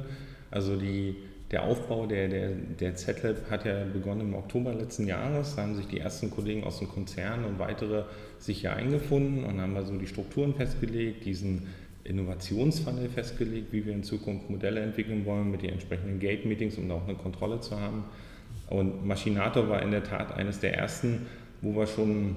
[0.50, 1.16] Also die
[1.50, 5.56] der Aufbau der, der, der Z-Lab hat ja begonnen im Oktober letzten Jahres.
[5.56, 8.04] Da haben sich die ersten Kollegen aus dem Konzern und weitere
[8.38, 11.66] sich hier eingefunden und haben da so die Strukturen festgelegt, diesen
[12.04, 16.94] Innovationsfunnel festgelegt, wie wir in Zukunft Modelle entwickeln wollen mit den entsprechenden Gate-Meetings, um da
[16.94, 18.04] auch eine Kontrolle zu haben.
[18.68, 21.26] Und Machinator war in der Tat eines der ersten,
[21.62, 22.36] wo wir schon,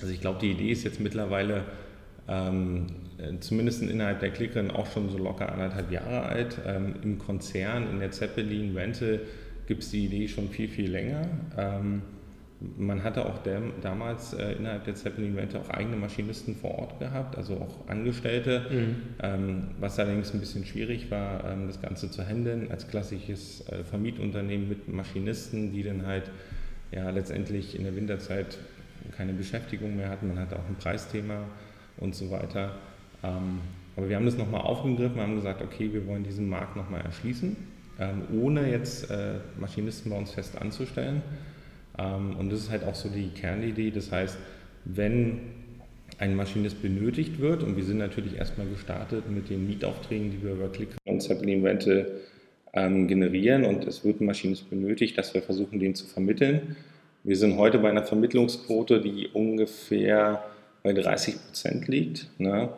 [0.00, 1.64] also ich glaube, die Idee ist jetzt mittlerweile
[2.26, 2.86] ähm,
[3.18, 6.58] äh, zumindest innerhalb der Klickerin auch schon so locker anderthalb Jahre alt.
[6.66, 9.20] Ähm, Im Konzern, in der Zeppelin Rental
[9.66, 11.26] gibt es die Idee schon viel, viel länger.
[11.56, 12.02] Ähm,
[12.76, 16.98] man hatte auch der, damals äh, innerhalb der Zeppelin Rental auch eigene Maschinisten vor Ort
[16.98, 18.96] gehabt, also auch Angestellte, mhm.
[19.22, 23.84] ähm, was allerdings ein bisschen schwierig war, ähm, das Ganze zu handeln als klassisches äh,
[23.84, 26.30] Vermietunternehmen mit Maschinisten, die dann halt
[26.92, 28.58] ja letztendlich in der Winterzeit
[29.16, 30.28] keine Beschäftigung mehr hatten.
[30.28, 31.44] Man hatte auch ein Preisthema
[31.98, 32.76] und so weiter.
[33.24, 33.60] Ähm,
[33.96, 37.56] aber wir haben das nochmal aufgegriffen, haben gesagt, okay, wir wollen diesen Markt nochmal erschließen,
[38.00, 41.22] ähm, ohne jetzt äh, Maschinisten bei uns fest anzustellen.
[41.98, 43.90] Ähm, und das ist halt auch so die Kernidee.
[43.90, 44.36] Das heißt,
[44.84, 45.40] wenn
[46.18, 50.52] ein Maschinist benötigt wird, und wir sind natürlich erstmal gestartet mit den Mietaufträgen, die wir
[50.52, 52.06] über Click und Zeppelin Rental
[52.72, 56.74] generieren und es wird ein Maschinist benötigt, dass wir versuchen, den zu vermitteln.
[57.22, 60.42] Wir sind heute bei einer Vermittlungsquote, die ungefähr
[60.82, 62.28] bei 30 Prozent liegt.
[62.38, 62.68] Ne?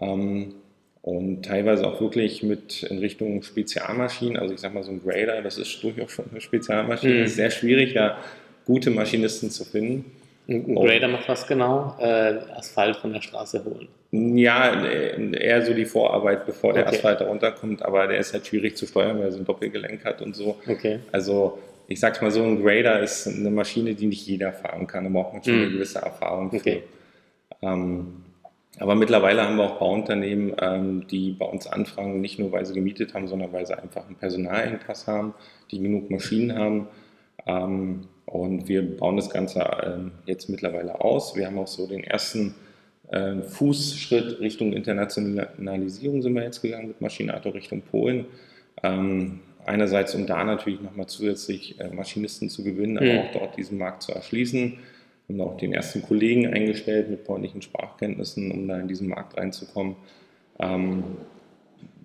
[0.00, 0.54] Ähm,
[1.02, 5.40] und teilweise auch wirklich mit in Richtung Spezialmaschinen, also ich sag mal so ein Grader,
[5.42, 7.24] das ist durchaus schon eine Spezialmaschine, mhm.
[7.24, 8.18] ist sehr schwierig, da
[8.66, 10.04] gute Maschinisten zu finden.
[10.48, 11.96] Ein Grader macht was genau?
[12.00, 13.88] Äh, Asphalt von der Straße holen?
[14.10, 16.96] Ja, eher so die Vorarbeit, bevor der okay.
[16.96, 20.04] Asphalt darunter kommt, aber der ist halt schwierig zu steuern, weil er so ein Doppelgelenk
[20.04, 20.56] hat und so.
[20.66, 21.00] Okay.
[21.12, 25.04] Also ich sag's mal so, ein Grader ist eine Maschine, die nicht jeder fahren kann,
[25.04, 25.62] da braucht man schon mhm.
[25.62, 26.56] eine gewisse Erfahrung für.
[26.56, 26.82] Okay.
[27.62, 28.24] Ähm,
[28.78, 32.74] aber mittlerweile haben wir auch Bauunternehmen, ähm, die bei uns anfragen, nicht nur weil sie
[32.74, 35.34] gemietet haben, sondern weil sie einfach einen Personalengpass haben,
[35.70, 36.88] die genug Maschinen haben.
[37.46, 41.34] Ähm, und wir bauen das Ganze ähm, jetzt mittlerweile aus.
[41.34, 42.54] Wir haben auch so den ersten
[43.10, 48.26] äh, Fußschritt Richtung Internationalisierung sind wir jetzt gegangen mit Maschinator Richtung Polen.
[48.82, 53.18] Ähm, einerseits, um da natürlich nochmal zusätzlich äh, Maschinisten zu gewinnen, aber mhm.
[53.18, 54.78] auch dort diesen Markt zu erschließen
[55.28, 59.96] haben auch den ersten Kollegen eingestellt mit polnischen Sprachkenntnissen, um da in diesen Markt reinzukommen.
[60.58, 61.04] Ähm,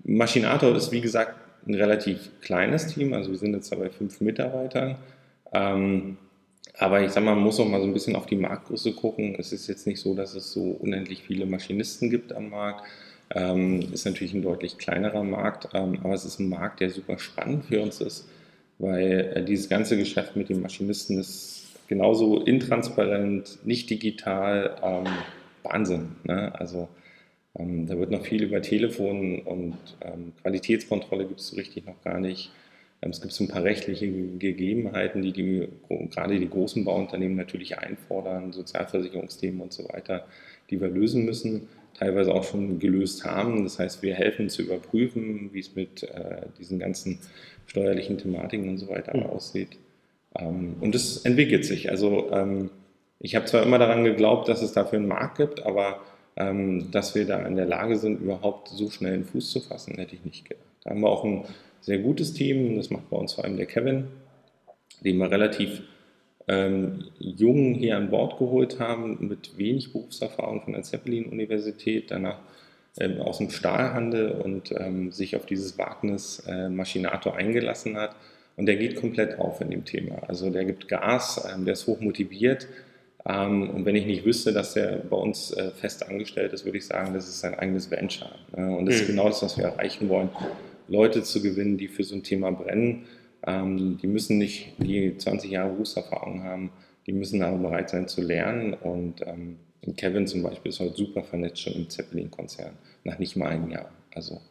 [0.04, 4.98] Machinator ist, wie gesagt, ein relativ kleines Team, also wir sind jetzt dabei fünf Mitarbeitern.
[5.54, 6.18] Ähm,
[6.78, 9.36] aber ich sage mal, man muss auch mal so ein bisschen auf die Marktgröße gucken.
[9.38, 12.84] Es ist jetzt nicht so, dass es so unendlich viele Maschinisten gibt am Markt.
[13.34, 17.18] Ähm, ist natürlich ein deutlich kleinerer Markt, ähm, aber es ist ein Markt, der super
[17.18, 18.28] spannend für uns ist,
[18.80, 25.08] weil äh, dieses ganze Geschäft mit den Maschinisten ist genauso intransparent, nicht digital, ähm,
[25.64, 26.16] Wahnsinn.
[26.24, 26.54] Ne?
[26.60, 26.90] Also
[27.58, 32.02] ähm, da wird noch viel über Telefon und ähm, Qualitätskontrolle gibt es so richtig noch
[32.04, 32.52] gar nicht.
[33.02, 35.68] Ähm, es gibt so ein paar rechtliche Gegebenheiten, die, die
[36.12, 40.26] gerade die großen Bauunternehmen natürlich einfordern, Sozialversicherungsthemen und so weiter,
[40.70, 43.64] die wir lösen müssen, teilweise auch schon gelöst haben.
[43.64, 47.20] Das heißt, wir helfen zu überprüfen, wie es mit äh, diesen ganzen
[47.68, 49.24] steuerlichen Thematiken und so weiter mhm.
[49.24, 49.78] aussieht.
[50.38, 51.90] Ähm, und es entwickelt sich.
[51.90, 52.70] Also ähm,
[53.20, 56.02] ich habe zwar immer daran geglaubt, dass es dafür einen Markt gibt, aber
[56.36, 59.96] ähm, dass wir da in der Lage sind, überhaupt so schnell einen Fuß zu fassen,
[59.96, 60.66] hätte ich nicht gedacht.
[60.84, 61.46] Da haben wir auch ein
[61.82, 64.08] sehr gutes Team, das macht bei uns vor allem der Kevin,
[65.04, 65.82] den wir relativ
[66.48, 72.12] ähm, jung hier an Bord geholt haben, mit wenig Berufserfahrung von der Zeppelin-Universität.
[72.12, 72.40] Danach
[73.00, 78.16] ähm, aus dem Stahlhandel und ähm, sich auf dieses Wagnis äh, Maschinator eingelassen hat.
[78.56, 80.22] Und der geht komplett auf in dem Thema.
[80.28, 82.68] Also der gibt Gas, ähm, der ist hoch motiviert.
[83.26, 86.78] Ähm, und wenn ich nicht wüsste, dass der bei uns äh, fest angestellt ist, würde
[86.78, 88.32] ich sagen, das ist sein eigenes Venture.
[88.56, 88.76] Ne?
[88.76, 89.02] Und das mhm.
[89.02, 90.30] ist genau das, was wir erreichen wollen,
[90.88, 93.06] Leute zu gewinnen, die für so ein Thema brennen.
[93.46, 96.72] Ähm, die müssen nicht die 20 Jahre Berufserfahrung haben,
[97.08, 98.74] die müssen aber bereit sein zu lernen.
[98.74, 99.58] Und ähm,
[99.98, 103.92] Kevin zum Beispiel ist heute super vernetzt schon im Zeppelin-Konzern, nach nicht mal einem Jahr.
[104.16, 104.42] Also,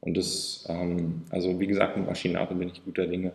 [0.00, 3.32] und das, ähm, also wie gesagt, mit Maschinato bin ich guter Dinge,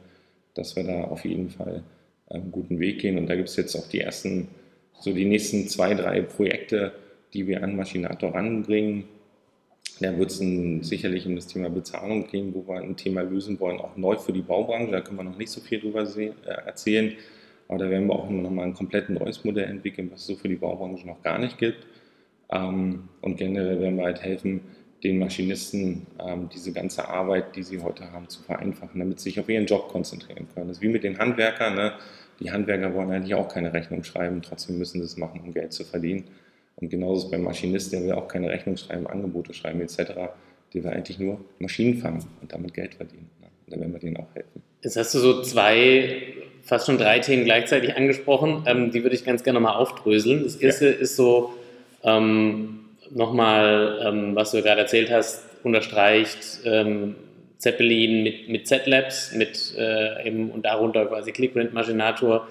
[0.53, 1.83] dass wir da auf jeden Fall
[2.29, 3.17] einen guten Weg gehen.
[3.17, 4.47] Und da gibt es jetzt auch die ersten,
[4.99, 6.93] so die nächsten zwei, drei Projekte,
[7.33, 9.05] die wir an Maschinator ranbringen.
[9.99, 10.39] Da wird es
[10.87, 14.33] sicherlich um das Thema Bezahlung gehen, wo wir ein Thema lösen wollen, auch neu für
[14.33, 14.91] die Baubranche.
[14.91, 17.13] Da können wir noch nicht so viel drüber sehen, äh, erzählen.
[17.67, 20.49] Aber da werden wir auch nochmal ein komplett neues Modell entwickeln, was es so für
[20.49, 21.85] die Baubranche noch gar nicht gibt.
[22.51, 24.61] Ähm, und generell werden wir halt helfen,
[25.03, 29.39] den Maschinisten ähm, diese ganze Arbeit, die sie heute haben, zu vereinfachen, damit sie sich
[29.39, 30.67] auf ihren Job konzentrieren können.
[30.67, 31.75] Das ist wie mit den Handwerkern.
[31.75, 31.93] Ne?
[32.39, 35.73] Die Handwerker wollen eigentlich auch keine Rechnung schreiben, trotzdem müssen sie es machen, um Geld
[35.73, 36.25] zu verdienen.
[36.75, 39.97] Und genauso ist es beim Maschinist, der will auch keine Rechnung schreiben, Angebote schreiben etc.
[40.73, 43.29] Der will eigentlich nur Maschinen fangen und damit Geld verdienen.
[43.41, 43.47] Ne?
[43.65, 44.61] Und da werden wir denen auch helfen.
[44.81, 46.33] Jetzt hast du so zwei
[46.63, 48.63] fast schon drei Themen gleichzeitig angesprochen.
[48.65, 50.43] Ähm, die würde ich ganz gerne mal aufdröseln.
[50.43, 50.91] Das erste ja.
[50.93, 51.53] ist so
[52.03, 52.80] ähm,
[53.13, 57.15] nochmal, ähm, was du gerade erzählt hast, unterstreicht ähm,
[57.57, 62.47] Zeppelin mit, mit Z-Labs mit, äh, eben, und darunter quasi ClickRent Maginator.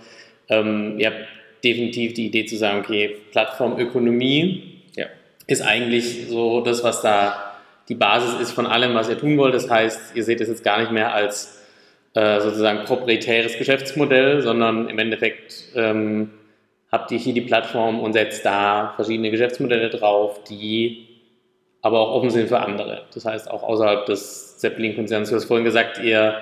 [0.49, 1.27] Ähm, ihr habt
[1.65, 5.07] definitiv die Idee zu sagen, okay, Plattformökonomie ja.
[5.47, 7.55] ist eigentlich so das, was da
[7.89, 9.55] die Basis ist von allem, was ihr tun wollt.
[9.55, 11.61] Das heißt, ihr seht es jetzt gar nicht mehr als
[12.15, 16.31] äh, sozusagen proprietäres Geschäftsmodell, sondern im Endeffekt ähm,
[16.91, 21.07] habt ihr hier die Plattform und setzt da verschiedene Geschäftsmodelle drauf, die
[21.83, 23.03] aber auch offen sind für andere.
[23.15, 25.31] Das heißt, auch außerhalb des Zeppelin-Konzerns.
[25.31, 26.37] Du hast vorhin gesagt, ihr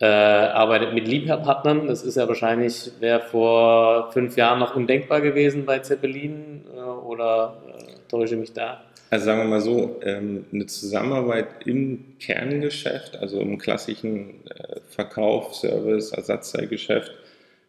[0.00, 1.86] äh, arbeitet mit Liebherrpartnern.
[1.86, 7.62] Das ist ja wahrscheinlich, wäre vor fünf Jahren noch undenkbar gewesen bei Zeppelin äh, oder
[7.68, 8.80] äh, täusche mich da?
[9.10, 15.54] Also sagen wir mal so, ähm, eine Zusammenarbeit im Kerngeschäft, also im klassischen äh, Verkauf,
[15.54, 17.12] Service, Ersatzteilgeschäft,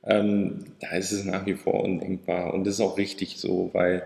[0.06, 2.54] ähm, da ist es nach wie vor undenkbar.
[2.54, 4.04] Und das ist auch richtig so, weil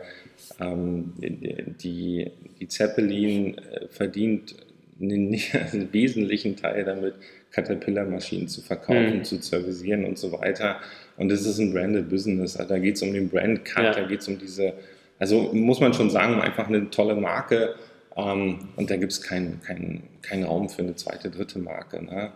[0.59, 4.55] ähm, die, die Zeppelin äh, verdient
[5.01, 5.39] einen,
[5.71, 7.15] einen, wesentlichen Teil damit,
[7.51, 9.23] Caterpillar-Maschinen zu verkaufen, mhm.
[9.23, 10.77] zu servicieren und so weiter.
[11.17, 12.57] Und das ist ein branded Business.
[12.57, 13.93] Also da geht es um den Brand-Cut, ja.
[13.93, 14.73] da geht es um diese
[15.19, 17.75] also muss man schon sagen, einfach eine tolle Marke.
[18.15, 22.03] Ähm, und da gibt es keinen kein, kein Raum für eine zweite, dritte Marke.
[22.03, 22.31] Ne?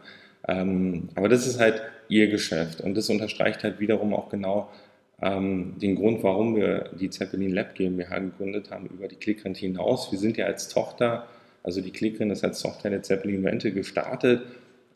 [0.47, 2.81] Ähm, aber das ist halt ihr Geschäft.
[2.81, 4.69] Und das unterstreicht halt wiederum auch genau
[5.21, 10.11] ähm, den Grund, warum wir die Zeppelin Lab GmbH gegründet haben, über die Clickrent hinaus.
[10.11, 11.27] Wir sind ja als Tochter,
[11.63, 14.41] also die Clickrent ist als Tochter der Zeppelin Rente gestartet,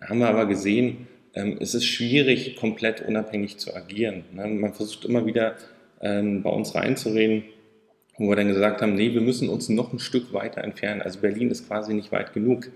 [0.02, 4.24] haben wir aber gesehen, ähm, es ist schwierig, komplett unabhängig zu agieren.
[4.34, 4.48] Ne?
[4.48, 5.56] Man versucht immer wieder
[6.02, 7.44] ähm, bei uns reinzureden,
[8.18, 11.02] wo wir dann gesagt haben, nee, wir müssen uns noch ein Stück weiter entfernen.
[11.02, 12.68] Also Berlin ist quasi nicht weit genug.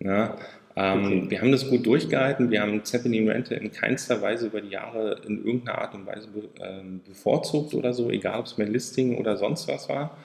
[0.00, 0.36] Ähm,
[0.76, 1.24] okay.
[1.28, 2.50] Wir haben das gut durchgehalten.
[2.50, 6.28] Wir haben Zeppelin Rente in keinster Weise über die Jahre in irgendeiner Art und Weise
[6.28, 10.16] be, äh, bevorzugt oder so, egal ob es mehr Listing oder sonst was war.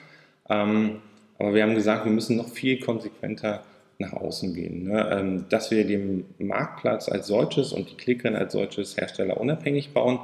[0.50, 1.00] Ähm,
[1.38, 3.62] aber wir haben gesagt, wir müssen noch viel konsequenter
[3.98, 4.84] nach außen gehen.
[4.84, 5.08] Ne?
[5.10, 10.18] Ähm, dass wir den Marktplatz als solches und die Klickern als solches Hersteller unabhängig bauen,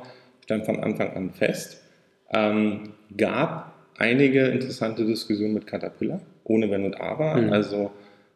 [0.45, 1.83] stand von Anfang an fest.
[2.31, 7.53] Ähm, gab einige interessante Diskussionen mit Caterpillar, ohne Wenn und Aber, mhm.
[7.53, 7.91] also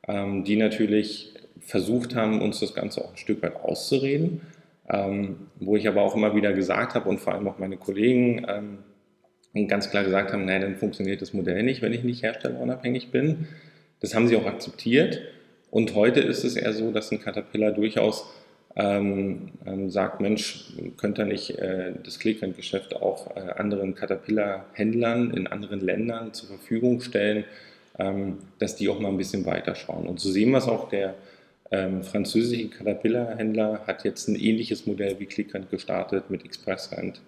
[0.09, 1.32] ähm, die natürlich
[1.65, 4.43] versucht haben, uns das Ganze auch ein Stück weit auszureden,
[4.89, 8.47] ähm, wo ich aber auch immer wieder gesagt habe und vor allem auch meine Kollegen
[8.49, 13.11] ähm, ganz klar gesagt haben, nein, dann funktioniert das Modell nicht, wenn ich nicht herstellerunabhängig
[13.11, 13.49] bin.
[14.01, 15.21] Das haben sie auch akzeptiert
[15.71, 18.27] und heute ist es eher so, dass ein Caterpillar durchaus
[18.75, 25.81] ähm, ähm, sagt, Mensch, könnte nicht äh, das Clickrent-Geschäft auch äh, anderen Caterpillar-Händlern in anderen
[25.81, 27.45] Ländern zur Verfügung stellen,
[27.99, 30.07] ähm, dass die auch mal ein bisschen weiterschauen.
[30.07, 31.15] Und so sehen wir es auch, der
[31.73, 37.21] ähm, französische Caterpillar-Händler hat jetzt ein ähnliches Modell wie Clickrent gestartet mit Expressrent.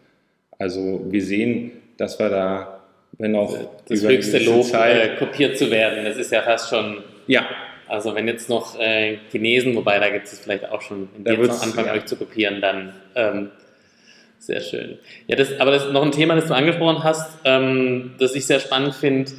[0.58, 2.84] Also wir sehen, dass wir da,
[3.18, 3.56] wenn auch
[3.88, 7.46] das höchste Lob Zeit, äh, kopiert zu werden, das ist ja fast schon ja,
[7.88, 11.40] also wenn jetzt noch äh, Chinesen, wobei da gibt es vielleicht auch schon, wenn die
[11.40, 11.94] jetzt noch anfangen, ja.
[11.94, 13.50] euch zu kopieren, dann ähm,
[14.38, 14.98] sehr schön.
[15.26, 18.46] Ja, das, aber das ist noch ein Thema, das du angesprochen hast, ähm, das ich
[18.46, 19.32] sehr spannend finde.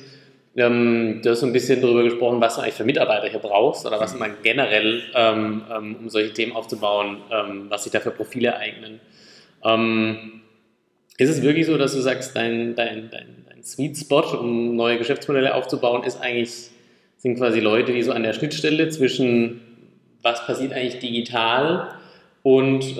[0.57, 3.85] Ähm, du hast so ein bisschen darüber gesprochen, was du eigentlich für Mitarbeiter hier brauchst
[3.85, 4.19] oder was mhm.
[4.19, 9.01] man generell, ähm, ähm, um solche Themen aufzubauen, ähm, was sich da für Profile eignen.
[9.63, 10.41] Ähm,
[11.17, 14.97] ist es wirklich so, dass du sagst, dein, dein, dein, dein Sweet Spot, um neue
[14.97, 16.69] Geschäftsmodelle aufzubauen, ist eigentlich
[17.17, 19.61] sind quasi Leute, die so an der Schnittstelle zwischen
[20.21, 21.95] was passiert eigentlich digital
[22.43, 22.97] und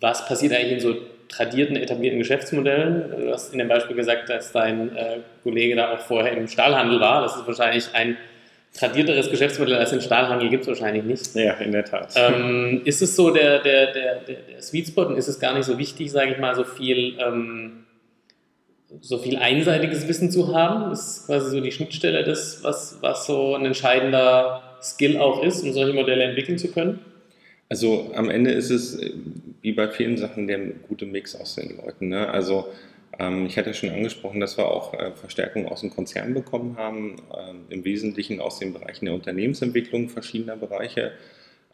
[0.00, 0.96] was passiert eigentlich in so
[1.28, 3.10] tradierten, etablierten Geschäftsmodellen.
[3.10, 7.00] Du hast in dem Beispiel gesagt, dass dein äh, Kollege da auch vorher im Stahlhandel
[7.00, 7.22] war.
[7.22, 8.16] Das ist wahrscheinlich ein
[8.76, 11.34] tradierteres Geschäftsmodell als den Stahlhandel gibt es wahrscheinlich nicht.
[11.34, 12.12] Ja, in der Tat.
[12.16, 15.64] Ähm, ist es so der, der, der, der, Sweet Spot und ist es gar nicht
[15.64, 17.84] so wichtig, sage ich mal, so viel, ähm,
[19.00, 20.92] so viel einseitiges Wissen zu haben?
[20.92, 25.72] Ist quasi so die Schnittstelle das, was, was so ein entscheidender Skill auch ist, um
[25.72, 27.00] solche Modelle entwickeln zu können?
[27.68, 28.98] Also am Ende ist es
[29.60, 32.08] wie bei vielen Sachen der gute Mix aus den Leuten.
[32.08, 32.28] Ne?
[32.28, 32.68] Also
[33.18, 37.16] ähm, ich hatte schon angesprochen, dass wir auch äh, Verstärkung aus dem Konzern bekommen haben,
[37.34, 41.12] äh, im Wesentlichen aus den Bereichen der Unternehmensentwicklung verschiedener Bereiche.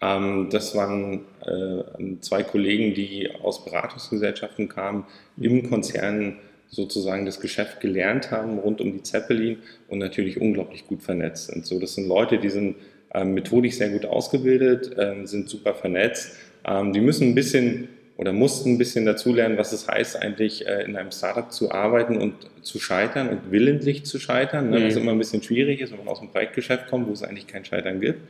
[0.00, 7.80] Ähm, das waren äh, zwei Kollegen, die aus Beratungsgesellschaften kamen, im Konzern sozusagen das Geschäft
[7.80, 11.66] gelernt haben rund um die Zeppelin und natürlich unglaublich gut vernetzt sind.
[11.66, 12.84] So, das sind Leute, die sind ähm,
[13.22, 16.36] methodisch sehr gut ausgebildet, ähm, sind super vernetzt.
[16.66, 20.84] Ähm, die müssen ein bisschen oder mussten ein bisschen dazulernen, was es heißt, eigentlich äh,
[20.84, 24.86] in einem Startup zu arbeiten und zu scheitern und willentlich zu scheitern, ne, mhm.
[24.86, 27.46] was immer ein bisschen schwierig ist, wenn man aus dem Projektgeschäft kommt, wo es eigentlich
[27.46, 28.20] kein Scheitern gibt.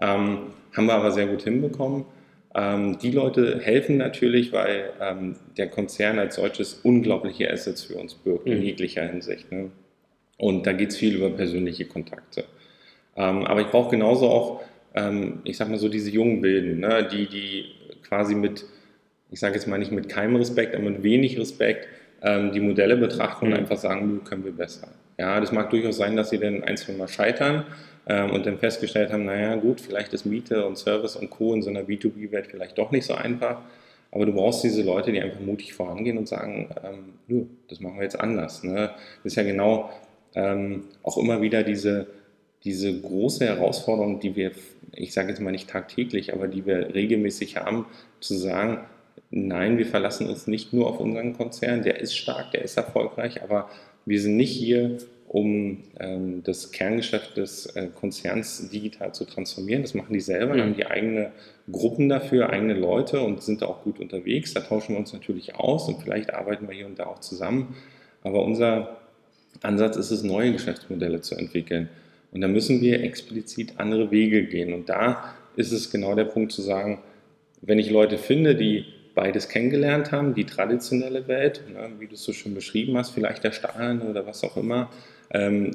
[0.00, 0.38] Ähm,
[0.72, 2.04] haben wir aber sehr gut hinbekommen.
[2.54, 8.14] Ähm, die Leute helfen natürlich, weil ähm, der Konzern als solches unglaubliche Assets für uns
[8.14, 8.52] birgt, mhm.
[8.52, 9.50] in jeglicher Hinsicht.
[9.50, 9.70] Ne?
[10.36, 12.44] Und da geht es viel über persönliche Kontakte.
[13.16, 14.60] Ähm, aber ich brauche genauso auch,
[14.94, 17.08] ähm, ich sag mal so, diese jungen Bilden, ne?
[17.10, 17.64] die, die
[18.02, 18.64] quasi mit
[19.32, 21.88] ich sage jetzt mal nicht mit keinem Respekt, aber mit wenig Respekt
[22.22, 23.58] ähm, die Modelle betrachten und mhm.
[23.58, 24.88] einfach sagen, du können wir besser.
[25.18, 27.64] Ja, das mag durchaus sein, dass sie dann ein, zwei Mal scheitern
[28.06, 31.54] ähm, und dann festgestellt haben, naja gut, vielleicht ist Miete und Service und Co.
[31.54, 33.62] in so einer B2B-Welt vielleicht doch nicht so einfach.
[34.10, 37.96] Aber du brauchst diese Leute, die einfach mutig vorangehen und sagen, ähm, nö, das machen
[37.96, 38.62] wir jetzt anders.
[38.62, 38.90] Ne?
[39.24, 39.90] Das ist ja genau
[40.34, 42.06] ähm, auch immer wieder diese,
[42.64, 44.52] diese große Herausforderung, die wir,
[44.92, 47.86] ich sage jetzt mal nicht tagtäglich, aber die wir regelmäßig haben,
[48.20, 48.80] zu sagen,
[49.34, 51.82] Nein, wir verlassen uns nicht nur auf unseren Konzern.
[51.82, 53.70] Der ist stark, der ist erfolgreich, aber
[54.04, 59.80] wir sind nicht hier, um ähm, das Kerngeschäft des äh, Konzerns digital zu transformieren.
[59.80, 60.60] Das machen die selber, mhm.
[60.60, 61.32] haben die eigene
[61.70, 64.52] Gruppen dafür, eigene Leute und sind da auch gut unterwegs.
[64.52, 67.74] Da tauschen wir uns natürlich aus und vielleicht arbeiten wir hier und da auch zusammen.
[68.22, 68.98] Aber unser
[69.62, 71.88] Ansatz ist es, neue Geschäftsmodelle zu entwickeln.
[72.32, 74.72] Und da müssen wir explizit andere Wege gehen.
[74.72, 76.98] Und da ist es genau der Punkt zu sagen,
[77.60, 82.24] wenn ich Leute finde, die beides kennengelernt haben, die traditionelle Welt, ne, wie du es
[82.24, 84.90] so schön beschrieben hast, vielleicht der Stahlhandel oder was auch immer,
[85.30, 85.70] ähm,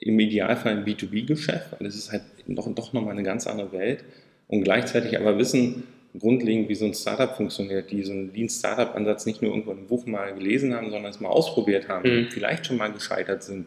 [0.00, 4.04] im Idealfall ein B2B-Geschäft, weil es ist halt doch, doch nochmal eine ganz andere Welt
[4.46, 5.84] und gleichzeitig aber wissen
[6.16, 10.06] grundlegend, wie so ein Startup funktioniert, die so einen Lean-Startup-Ansatz nicht nur irgendwo im Buch
[10.06, 12.28] mal gelesen haben, sondern es mal ausprobiert haben, mhm.
[12.30, 13.66] vielleicht schon mal gescheitert sind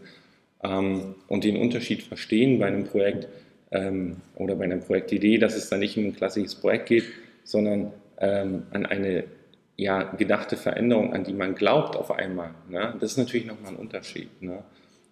[0.63, 3.27] ähm, und den Unterschied verstehen bei einem Projekt
[3.71, 7.05] ähm, oder bei einer Projektidee, dass es da nicht um ein klassisches Projekt geht,
[7.43, 9.25] sondern ähm, an eine
[9.75, 12.51] ja, gedachte Veränderung, an die man glaubt auf einmal.
[12.69, 12.95] Ne?
[12.99, 14.41] Das ist natürlich nochmal ein Unterschied.
[14.41, 14.63] Ne?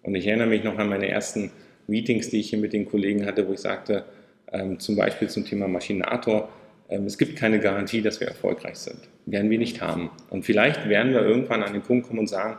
[0.02, 1.50] Und ich erinnere mich noch an meine ersten
[1.86, 4.04] Meetings, die ich hier mit den Kollegen hatte, wo ich sagte,
[4.52, 6.48] ähm, zum Beispiel zum Thema Maschinator,
[6.88, 8.98] ähm, es gibt keine Garantie, dass wir erfolgreich sind.
[9.26, 10.10] Werden wir nicht haben.
[10.30, 12.58] Und vielleicht werden wir irgendwann an den Punkt kommen und sagen,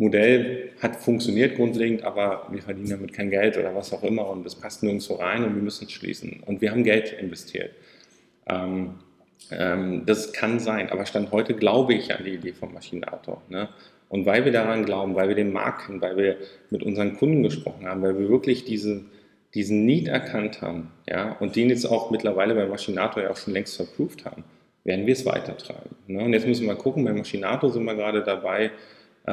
[0.00, 4.46] Modell hat funktioniert grundlegend, aber wir verdienen damit kein Geld oder was auch immer und
[4.46, 6.42] das passt nirgendwo rein und wir müssen es schließen.
[6.46, 7.72] Und wir haben Geld investiert.
[8.48, 8.94] Ähm,
[9.50, 13.42] ähm, das kann sein, aber Stand heute glaube ich an die Idee vom Maschinator.
[13.50, 13.68] Ne?
[14.08, 16.36] Und weil wir daran glauben, weil wir den Markt kennen, weil wir
[16.70, 19.04] mit unseren Kunden gesprochen haben, weil wir wirklich diese,
[19.52, 23.52] diesen Need erkannt haben ja, und den jetzt auch mittlerweile bei Maschinator ja auch schon
[23.52, 24.44] längst verprüft haben,
[24.84, 25.94] werden wir es weitertreiben.
[26.06, 26.24] Ne?
[26.24, 28.70] Und jetzt müssen wir gucken, bei Maschinator sind wir gerade dabei,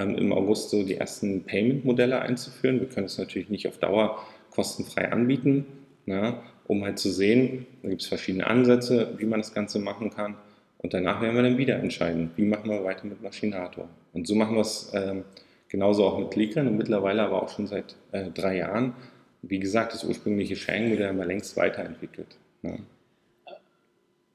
[0.02, 2.80] im August so die ersten Payment-Modelle einzuführen.
[2.80, 5.66] Wir können es natürlich nicht auf Dauer kostenfrei anbieten.
[6.06, 6.38] Ne?
[6.68, 10.36] um halt zu sehen, da gibt es verschiedene Ansätze, wie man das Ganze machen kann.
[10.80, 13.90] Und danach werden wir dann wieder entscheiden, wie machen wir weiter mit Maschinator.
[14.14, 15.24] Und so machen wir es ähm,
[15.70, 18.94] genauso auch mit Lickern und mittlerweile aber auch schon seit äh, drei Jahren.
[19.42, 22.38] Wie gesagt, das ursprüngliche Shang-Modell haben wir längst weiterentwickelt.
[22.62, 22.80] Ne?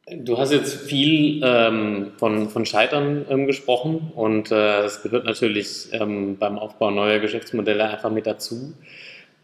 [0.06, 5.88] Du hast jetzt viel ähm, von, von Scheitern ähm, gesprochen und äh, das gehört natürlich
[5.92, 8.74] ähm, beim Aufbau neuer Geschäftsmodelle einfach mit dazu.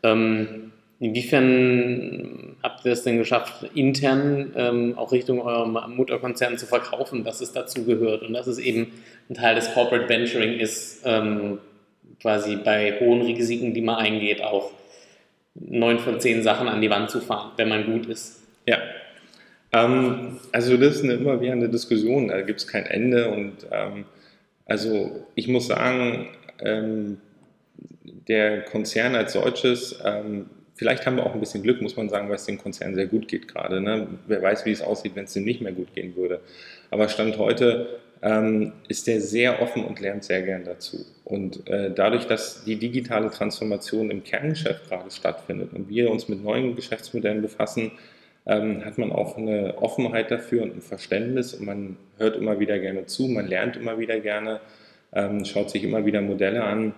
[0.03, 7.23] Ähm, Inwiefern habt ihr es denn geschafft, intern ähm, auch Richtung eurem Mutterkonzern zu verkaufen,
[7.23, 8.93] dass es dazu gehört und dass es eben
[9.31, 11.59] ein Teil des Corporate Venturing ist, ähm,
[12.21, 14.73] quasi bei hohen Risiken, die man eingeht, auch
[15.55, 18.43] neun von zehn Sachen an die Wand zu fahren, wenn man gut ist?
[18.67, 18.79] Ja.
[19.73, 23.67] Ähm, also das ist eine immer wieder eine Diskussion, da gibt es kein Ende und
[23.71, 24.05] ähm,
[24.67, 26.29] also ich muss sagen,
[26.61, 27.19] ähm,
[28.29, 32.29] der Konzern als solches, ähm, vielleicht haben wir auch ein bisschen Glück, muss man sagen,
[32.29, 33.81] weil es dem Konzern sehr gut geht gerade.
[33.81, 34.07] Ne?
[34.27, 36.41] Wer weiß, wie es aussieht, wenn es dem nicht mehr gut gehen würde.
[36.91, 41.05] Aber Stand heute ähm, ist der sehr offen und lernt sehr gern dazu.
[41.25, 46.43] Und äh, dadurch, dass die digitale Transformation im Kerngeschäft gerade stattfindet und wir uns mit
[46.43, 47.93] neuen Geschäftsmodellen befassen,
[48.49, 52.79] ähm, hat man auch eine Offenheit dafür und ein Verständnis und man hört immer wieder
[52.79, 54.61] gerne zu, man lernt immer wieder gerne,
[55.13, 56.95] ähm, schaut sich immer wieder Modelle an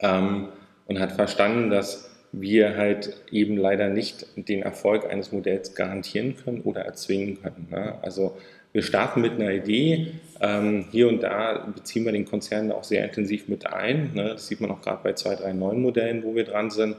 [0.00, 0.48] ähm,
[0.86, 6.62] und hat verstanden, dass wir halt eben leider nicht den Erfolg eines Modells garantieren können
[6.62, 7.66] oder erzwingen können.
[7.70, 7.98] Ne?
[8.02, 8.36] Also
[8.72, 10.12] wir starten mit einer Idee.
[10.40, 14.12] Ähm, hier und da beziehen wir den Konzern auch sehr intensiv mit ein.
[14.14, 14.30] Ne?
[14.30, 16.96] Das sieht man auch gerade bei zwei, drei neuen Modellen, wo wir dran sind,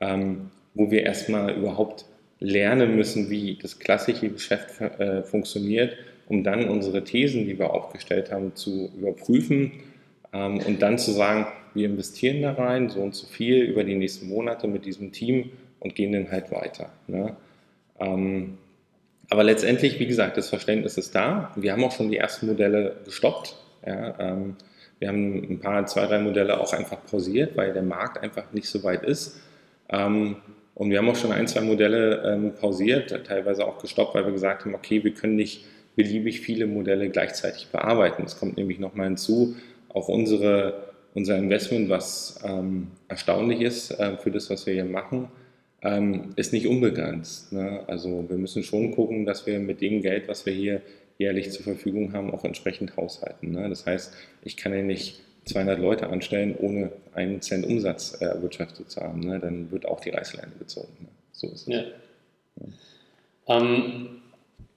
[0.00, 2.04] ähm, wo wir erstmal überhaupt
[2.40, 8.30] lernen müssen, wie das klassische Geschäft äh, funktioniert, um dann unsere Thesen, die wir aufgestellt
[8.32, 9.72] haben, zu überprüfen
[10.32, 13.94] ähm, und dann zu sagen, wir investieren da rein, so und so viel über die
[13.94, 16.90] nächsten Monate mit diesem Team und gehen dann halt weiter.
[17.06, 17.36] Ne?
[17.98, 18.58] Ähm,
[19.30, 21.52] aber letztendlich, wie gesagt, das Verständnis ist da.
[21.56, 23.56] Wir haben auch schon die ersten Modelle gestoppt.
[23.86, 24.56] Ja, ähm,
[24.98, 28.68] wir haben ein paar, zwei, drei Modelle auch einfach pausiert, weil der Markt einfach nicht
[28.68, 29.40] so weit ist.
[29.88, 30.36] Ähm,
[30.74, 34.32] und wir haben auch schon ein, zwei Modelle ähm, pausiert, teilweise auch gestoppt, weil wir
[34.32, 35.64] gesagt haben, okay, wir können nicht
[35.94, 38.24] beliebig viele Modelle gleichzeitig bearbeiten.
[38.24, 39.54] Es kommt nämlich nochmal hinzu,
[39.88, 45.28] auch unsere, unser Investment, was ähm, erstaunlich ist äh, für das, was wir hier machen,
[45.82, 47.52] ähm, ist nicht unbegrenzt.
[47.52, 47.84] Ne?
[47.86, 50.80] Also wir müssen schon gucken, dass wir mit dem Geld, was wir hier
[51.18, 53.52] jährlich zur Verfügung haben, auch entsprechend haushalten.
[53.52, 53.68] Ne?
[53.68, 54.12] Das heißt,
[54.42, 59.20] ich kann ja nicht 200 Leute anstellen, ohne einen Cent Umsatz äh, erwirtschaftet zu haben.
[59.20, 59.38] Ne?
[59.40, 60.88] Dann wird auch die Reißleine gezogen.
[61.00, 61.08] Ne?
[61.32, 61.66] So ist es.
[61.66, 61.82] Ja.
[62.56, 63.58] Ja.
[63.58, 64.20] Ähm,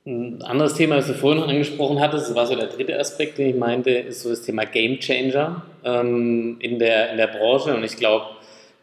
[0.05, 3.37] ein anderes Thema, das du vorhin noch angesprochen hattest, das war so der dritte Aspekt,
[3.37, 7.75] den ich meinte, ist so das Thema Game Changer ähm, in, der, in der Branche.
[7.75, 8.25] Und ich glaube,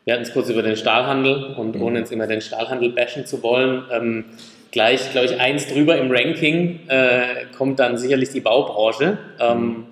[0.05, 1.83] wir hatten es kurz über den Stahlhandel und mhm.
[1.83, 4.25] ohne jetzt immer den Stahlhandel bashen zu wollen, ähm,
[4.71, 9.87] gleich, glaube ich, eins drüber im Ranking äh, kommt dann sicherlich die Baubranche, ähm,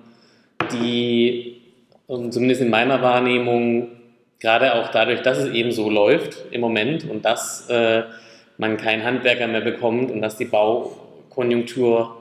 [0.71, 1.52] die
[2.07, 3.89] zumindest in meiner Wahrnehmung
[4.39, 8.03] gerade auch dadurch, dass es eben so läuft im Moment und dass äh,
[8.57, 12.17] man keinen Handwerker mehr bekommt und dass die Baukonjunktur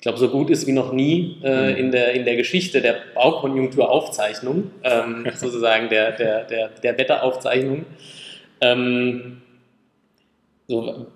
[0.00, 1.76] ich glaube, so gut ist wie noch nie äh, mhm.
[1.76, 7.84] in, der, in der Geschichte der Baukonjunkturaufzeichnung, ähm, sozusagen der, der, der, der Wetteraufzeichnung.
[8.62, 9.42] Ähm,
[10.66, 11.06] so,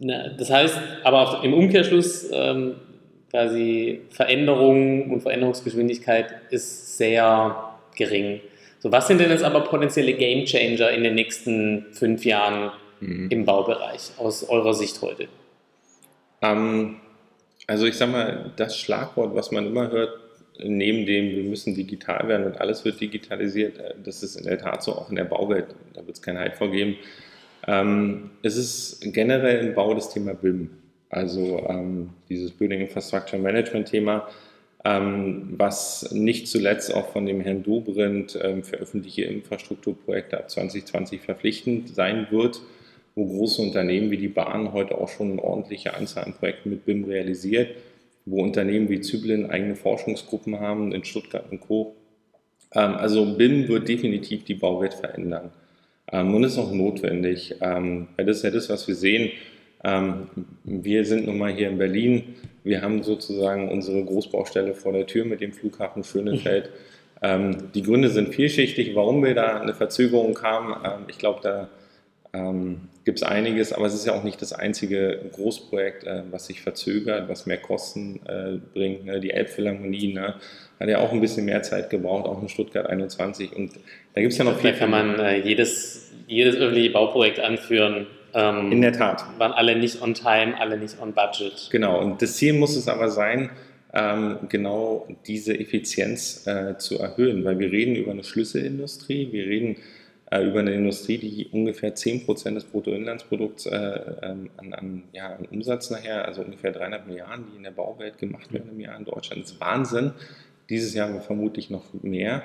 [0.00, 2.74] na, das heißt, aber im Umkehrschluss ähm,
[3.32, 8.40] quasi Veränderung und Veränderungsgeschwindigkeit ist sehr gering.
[8.78, 13.28] So, was sind denn jetzt aber potenzielle Game Changer in den nächsten fünf Jahren mhm.
[13.30, 15.28] im Baubereich aus eurer Sicht heute?
[16.42, 16.96] Ähm,
[17.66, 20.10] also ich sage mal, das Schlagwort, was man immer hört,
[20.58, 24.58] neben dem, wir müssen digital werden und alles wird digitalisiert, äh, das ist in der
[24.58, 26.96] Tat so auch in der Bauwelt, da wird es keinen Hype vorgeben.
[27.66, 30.70] Ähm, es ist generell im Bau das Thema BIM,
[31.12, 34.28] also ähm, dieses Building Infrastructure Management Thema,
[34.84, 41.20] ähm, was nicht zuletzt auch von dem Herrn Dobrindt ähm, für öffentliche Infrastrukturprojekte ab 2020
[41.20, 42.60] verpflichtend sein wird
[43.14, 46.84] wo große Unternehmen wie die Bahn heute auch schon eine ordentliche Anzahl an Projekten mit
[46.84, 47.76] BIM realisiert,
[48.24, 51.94] wo Unternehmen wie Zyblin eigene Forschungsgruppen haben, in Stuttgart und Co.
[52.74, 55.50] Ähm, also BIM wird definitiv die Bauwelt verändern.
[56.10, 59.30] Ähm, und ist auch notwendig, ähm, weil das ist ja das, was wir sehen.
[59.82, 62.34] Wir sind nun mal hier in Berlin.
[62.62, 66.70] Wir haben sozusagen unsere Großbaustelle vor der Tür mit dem Flughafen Schönefeld.
[67.74, 71.04] Die Gründe sind vielschichtig, warum wir da eine Verzögerung haben.
[71.08, 71.68] Ich glaube, da
[72.32, 76.46] ähm, gibt es einiges, aber es ist ja auch nicht das einzige Großprojekt, äh, was
[76.46, 79.04] sich verzögert, was mehr Kosten äh, bringt.
[79.04, 79.20] Ne?
[79.20, 80.34] Die Elbphilharmonie ne?
[80.80, 83.54] hat ja auch ein bisschen mehr Zeit gebraucht, auch in Stuttgart 21.
[83.54, 83.72] Und
[84.14, 84.72] da gibt es ja noch viel.
[84.72, 88.06] Da kann man äh, jedes, jedes öffentliche Bauprojekt anführen.
[88.34, 89.24] Ähm, in der Tat.
[89.38, 91.68] Waren alle nicht on time, alle nicht on budget.
[91.70, 93.50] Genau, und das Ziel muss es aber sein,
[93.92, 99.76] ähm, genau diese Effizienz äh, zu erhöhen, weil wir reden über eine Schlüsselindustrie, wir reden
[100.30, 105.44] äh, über eine Industrie, die ungefähr 10% des Bruttoinlandsprodukts äh, ähm, an, an, ja, an,
[105.50, 109.04] Umsatz nachher, also ungefähr 300 Milliarden, die in der Bauwelt gemacht werden im Jahr in
[109.04, 109.42] Deutschland.
[109.42, 110.12] Das ist Wahnsinn.
[110.70, 112.42] Dieses Jahr vermutlich noch mehr.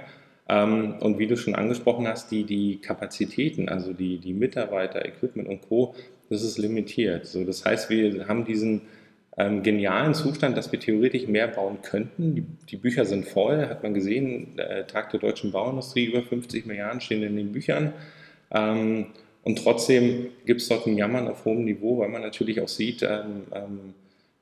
[0.50, 5.48] Ähm, und wie du schon angesprochen hast, die, die Kapazitäten, also die, die Mitarbeiter, Equipment
[5.48, 5.96] und Co.,
[6.30, 7.26] das ist limitiert.
[7.26, 8.82] So, das heißt, wir haben diesen
[9.38, 12.36] ähm, genialen Zustand, dass wir theoretisch mehr bauen könnten.
[12.36, 16.66] Die, die Bücher sind voll, hat man gesehen, äh, Tag der deutschen Bauindustrie, über 50
[16.66, 17.94] Milliarden stehen in den Büchern.
[18.52, 19.08] Ähm,
[19.44, 23.04] und trotzdem gibt es dort ein Jammern auf hohem Niveau, weil man natürlich auch sieht,
[23.04, 23.94] ähm, ähm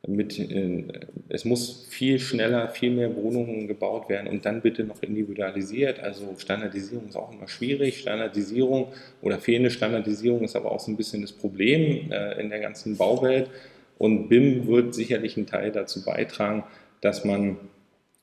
[0.07, 0.83] mit, äh,
[1.29, 5.99] es muss viel schneller, viel mehr Wohnungen gebaut werden und dann bitte noch individualisiert.
[5.99, 7.99] Also Standardisierung ist auch immer schwierig.
[7.99, 8.87] Standardisierung
[9.21, 12.97] oder fehlende Standardisierung ist aber auch so ein bisschen das Problem äh, in der ganzen
[12.97, 13.49] Bauwelt.
[13.97, 16.63] Und BIM wird sicherlich einen Teil dazu beitragen,
[17.01, 17.57] dass man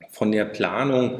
[0.09, 1.19] von der Planung,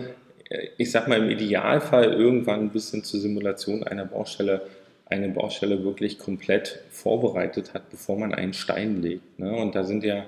[0.49, 4.61] äh, ich sag mal im Idealfall irgendwann bis hin zur Simulation einer Baustelle
[5.05, 9.37] eine Baustelle wirklich komplett vorbereitet hat, bevor man einen Stein legt.
[9.37, 9.55] Ne?
[9.55, 10.25] Und da sind ja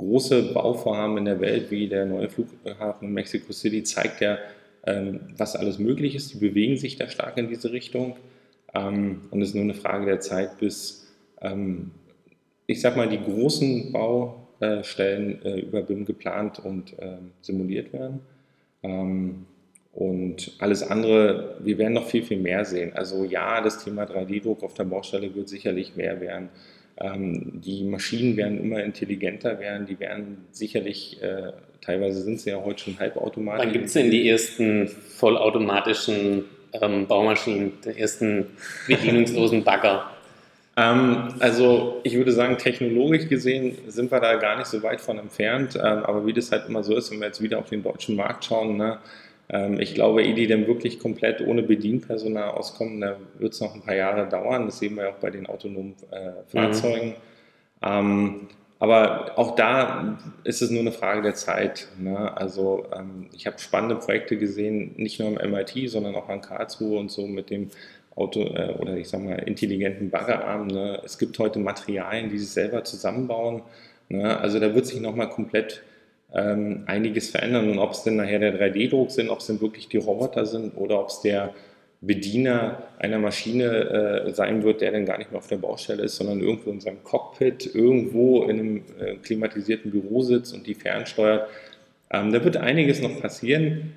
[0.00, 4.38] große Bauvorhaben in der Welt, wie der neue Flughafen in Mexico City, zeigt ja,
[4.86, 6.32] ähm, was alles möglich ist.
[6.32, 8.16] Die bewegen sich da stark in diese Richtung.
[8.74, 11.90] Ähm, und es ist nur eine Frage der Zeit, bis, ähm,
[12.66, 16.94] ich sag mal, die großen Baustellen äh, über BIM geplant und
[17.42, 18.20] simuliert werden.
[19.92, 22.92] Und alles andere, wir werden noch viel, viel mehr sehen.
[22.94, 26.48] Also ja, das Thema 3D-Druck auf der Baustelle wird sicherlich mehr werden.
[27.00, 32.62] Ähm, die Maschinen werden immer intelligenter werden, die werden sicherlich, äh, teilweise sind sie ja
[32.62, 33.64] heute schon halbautomatisch.
[33.64, 36.44] Wann gibt es denn die ersten vollautomatischen
[36.74, 38.46] ähm, Baumaschinen, die ersten
[38.86, 40.10] bedienungslosen Bagger?
[40.76, 45.18] Ähm, also ich würde sagen, technologisch gesehen sind wir da gar nicht so weit von
[45.18, 47.82] entfernt, ähm, aber wie das halt immer so ist, wenn wir jetzt wieder auf den
[47.82, 48.98] deutschen Markt schauen, ne,
[49.78, 53.82] ich glaube, ehe die dann wirklich komplett ohne Bedienpersonal auskommen, da wird es noch ein
[53.82, 54.66] paar Jahre dauern.
[54.66, 57.08] Das sehen wir auch bei den autonomen äh, Fahrzeugen.
[57.08, 57.14] Mhm.
[57.82, 58.48] Ähm,
[58.80, 61.88] aber auch da ist es nur eine Frage der Zeit.
[61.98, 62.34] Ne?
[62.36, 66.98] Also ähm, ich habe spannende Projekte gesehen, nicht nur am MIT, sondern auch an Karlsruhe
[66.98, 67.68] und so mit dem
[68.16, 70.68] Auto äh, oder ich sage mal intelligenten Baggerarm.
[70.68, 71.00] Ne?
[71.04, 73.62] Es gibt heute Materialien, die sich selber zusammenbauen.
[74.08, 74.38] Ne?
[74.38, 75.82] Also da wird sich nochmal komplett
[76.34, 77.70] ähm, einiges verändern.
[77.70, 80.76] Und ob es denn nachher der 3D-Druck sind, ob es denn wirklich die Roboter sind
[80.76, 81.54] oder ob es der
[82.02, 86.16] Bediener einer Maschine äh, sein wird, der dann gar nicht mehr auf der Baustelle ist,
[86.16, 91.48] sondern irgendwo in seinem Cockpit, irgendwo in einem äh, klimatisierten Büro sitzt und die fernsteuert.
[92.10, 93.92] Ähm, da wird einiges noch passieren.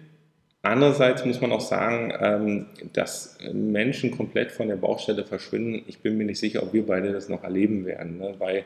[0.64, 5.84] Andererseits muss man auch sagen, ähm, dass Menschen komplett von der Baustelle verschwinden.
[5.88, 8.36] Ich bin mir nicht sicher, ob wir beide das noch erleben werden, ne?
[8.38, 8.64] weil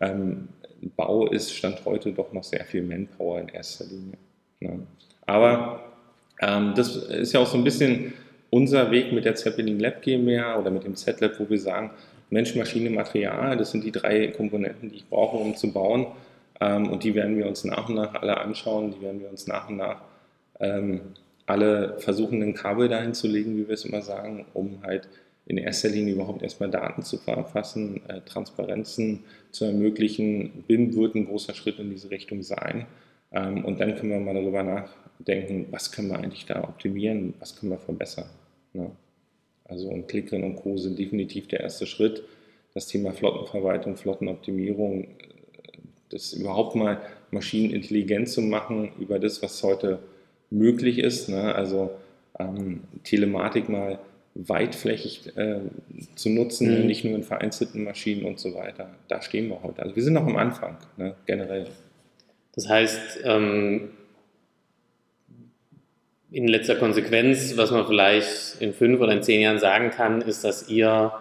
[0.00, 0.48] ähm,
[0.94, 4.18] Bau ist Stand heute doch noch sehr viel Manpower in erster Linie.
[4.60, 4.86] Ne?
[5.26, 5.80] Aber
[6.40, 8.12] ähm, das ist ja auch so ein bisschen
[8.50, 11.90] unser Weg mit der Zeppelin Lab GmbH oder mit dem Z-Lab, wo wir sagen,
[12.30, 16.06] Mensch, Maschine, Material, das sind die drei Komponenten, die ich brauche, um zu bauen.
[16.60, 19.46] Ähm, und die werden wir uns nach und nach alle anschauen, die werden wir uns
[19.46, 20.00] nach und nach
[20.60, 21.00] ähm,
[21.46, 25.08] alle versuchen, ein Kabel dahin zu legen, wie wir es immer sagen, um halt
[25.46, 30.64] in erster Linie überhaupt erstmal Daten zu verfassen, äh, Transparenzen zu ermöglichen.
[30.66, 32.86] BIM wird ein großer Schritt in diese Richtung sein.
[33.32, 37.56] Ähm, und dann können wir mal darüber nachdenken, was können wir eigentlich da optimieren, was
[37.56, 38.28] können wir verbessern.
[38.72, 38.90] Ne?
[39.64, 40.76] Also und Clickrin und Co.
[40.76, 42.24] sind definitiv der erste Schritt.
[42.74, 45.06] Das Thema Flottenverwaltung, Flottenoptimierung, äh,
[46.08, 50.00] das überhaupt mal Maschinen intelligent zu machen über das, was heute
[50.50, 51.28] möglich ist.
[51.28, 51.54] Ne?
[51.54, 51.90] Also
[52.38, 54.00] ähm, Telematik mal
[54.36, 55.60] weitflächig äh,
[56.14, 56.86] zu nutzen, mhm.
[56.86, 58.90] nicht nur in vereinzelten Maschinen und so weiter.
[59.08, 59.82] Da stehen wir heute.
[59.82, 61.68] Also wir sind noch am Anfang, ne, generell.
[62.54, 63.90] Das heißt, ähm,
[66.30, 70.44] in letzter Konsequenz, was man vielleicht in fünf oder in zehn Jahren sagen kann, ist,
[70.44, 71.12] dass ihr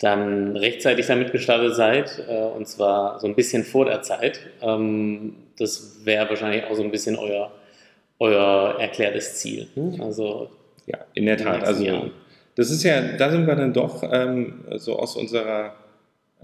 [0.00, 4.40] dann rechtzeitig damit gestartet seid, äh, und zwar so ein bisschen vor der Zeit.
[4.60, 7.52] Ähm, das wäre wahrscheinlich auch so ein bisschen euer,
[8.18, 9.68] euer erklärtes Ziel.
[9.74, 10.00] Hm?
[10.00, 10.50] Also
[10.86, 11.62] ja, in der Tat.
[11.64, 12.10] Also Jahren.
[12.56, 15.74] Das ist ja, da sind wir dann doch ähm, so aus unserer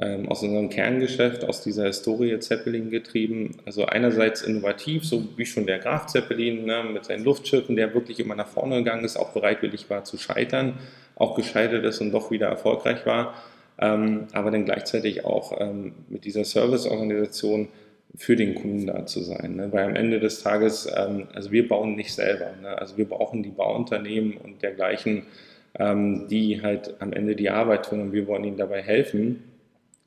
[0.03, 3.57] ähm, aus unserem Kerngeschäft, aus dieser Historie Zeppelin getrieben.
[3.67, 8.19] Also einerseits innovativ, so wie schon der Graf Zeppelin ne, mit seinen Luftschiffen, der wirklich
[8.19, 10.79] immer nach vorne gegangen ist, auch bereitwillig war zu scheitern,
[11.17, 13.35] auch gescheitert ist und doch wieder erfolgreich war.
[13.79, 17.69] Ähm, aber dann gleichzeitig auch ähm, mit dieser Serviceorganisation
[18.17, 19.57] für den Kunden da zu sein.
[19.57, 19.69] Ne?
[19.71, 22.53] Weil am Ende des Tages, ähm, also wir bauen nicht selber.
[22.63, 22.77] Ne?
[22.77, 25.25] Also wir brauchen die Bauunternehmen und dergleichen,
[25.79, 29.45] ähm, die halt am Ende die Arbeit tun und wir wollen ihnen dabei helfen.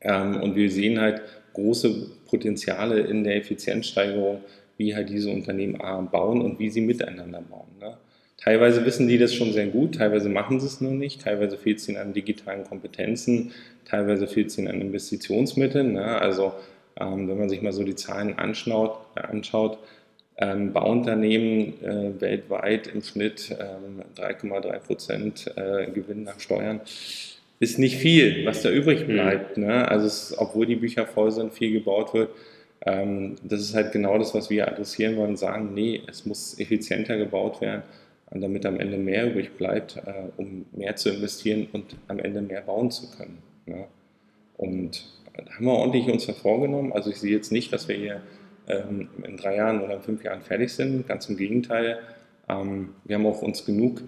[0.01, 1.22] Ähm, und wir sehen halt
[1.53, 4.41] große Potenziale in der Effizienzsteigerung,
[4.78, 5.78] wie halt diese Unternehmen
[6.11, 7.68] bauen und wie sie miteinander bauen.
[7.80, 7.97] Ne?
[8.38, 11.78] Teilweise wissen die das schon sehr gut, teilweise machen sie es nur nicht, teilweise fehlt
[11.78, 13.51] es ihnen an digitalen Kompetenzen,
[13.86, 15.93] teilweise fehlt es ihnen an Investitionsmitteln.
[15.93, 16.03] Ne?
[16.03, 16.53] Also
[16.99, 19.78] ähm, wenn man sich mal so die Zahlen anschaut, äh, anschaut
[20.38, 26.81] ähm, Bauunternehmen äh, weltweit im Schnitt ähm, 3,3 Prozent äh, Gewinn nach Steuern
[27.59, 29.13] ist nicht viel, was da übrig mhm.
[29.13, 29.57] bleibt.
[29.57, 29.65] Mhm.
[29.65, 29.88] Ne?
[29.88, 32.29] Also es, obwohl die Bücher voll sind, viel gebaut wird.
[32.86, 37.17] Ähm, das ist halt genau das, was wir adressieren wollen, sagen, nee, es muss effizienter
[37.17, 37.84] gebaut werden,
[38.31, 40.01] damit am Ende mehr übrig bleibt, äh,
[40.38, 43.38] um mehr zu investieren und am Ende mehr bauen zu können.
[43.65, 43.86] Ne?
[44.57, 46.91] Und da haben wir ordentlich uns vorgenommen.
[46.91, 48.21] Also ich sehe jetzt nicht, dass wir hier
[48.68, 51.07] ähm, in drei Jahren oder in fünf Jahren fertig sind.
[51.07, 51.99] Ganz im Gegenteil.
[52.49, 54.01] Ähm, wir haben auch uns genug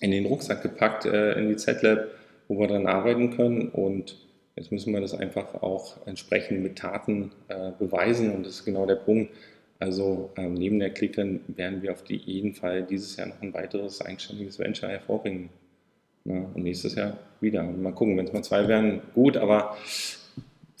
[0.00, 2.08] in den Rucksack gepackt, äh, in die Z-Lab,
[2.48, 3.68] wo wir dann arbeiten können.
[3.68, 4.16] Und
[4.56, 8.32] jetzt müssen wir das einfach auch entsprechend mit Taten äh, beweisen.
[8.32, 9.32] Und das ist genau der Punkt.
[9.78, 14.00] Also ähm, neben der Clickern werden wir auf jeden Fall dieses Jahr noch ein weiteres
[14.00, 15.48] eigenständiges Venture hervorbringen.
[16.24, 17.64] Und nächstes Jahr wieder.
[17.64, 19.76] Mal gucken, wenn es mal zwei werden, gut, aber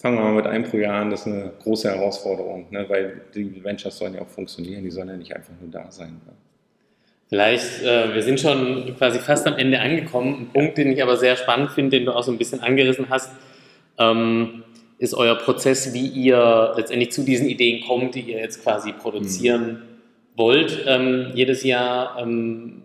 [0.02, 2.84] fangen wir mal mit einem pro Jahr an, das ist eine große Herausforderung, ne?
[2.88, 6.20] weil die Ventures sollen ja auch funktionieren, die sollen ja nicht einfach nur da sein.
[6.26, 6.32] Ne?
[7.28, 10.34] Vielleicht, äh, wir sind schon quasi fast am Ende angekommen.
[10.40, 13.06] Ein Punkt, den ich aber sehr spannend finde, den du auch so ein bisschen angerissen
[13.10, 13.32] hast,
[13.98, 14.64] ähm,
[14.98, 19.66] ist euer Prozess, wie ihr letztendlich zu diesen Ideen kommt, die ihr jetzt quasi produzieren
[19.66, 19.78] mhm.
[20.36, 22.18] wollt ähm, jedes Jahr.
[22.20, 22.82] Ähm,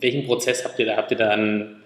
[0.00, 0.96] welchen Prozess habt ihr da?
[0.96, 1.76] Habt ihr da ein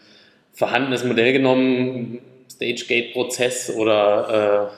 [0.53, 2.19] vorhandenes Modell genommen,
[2.53, 4.71] Stage-Gate-Prozess oder,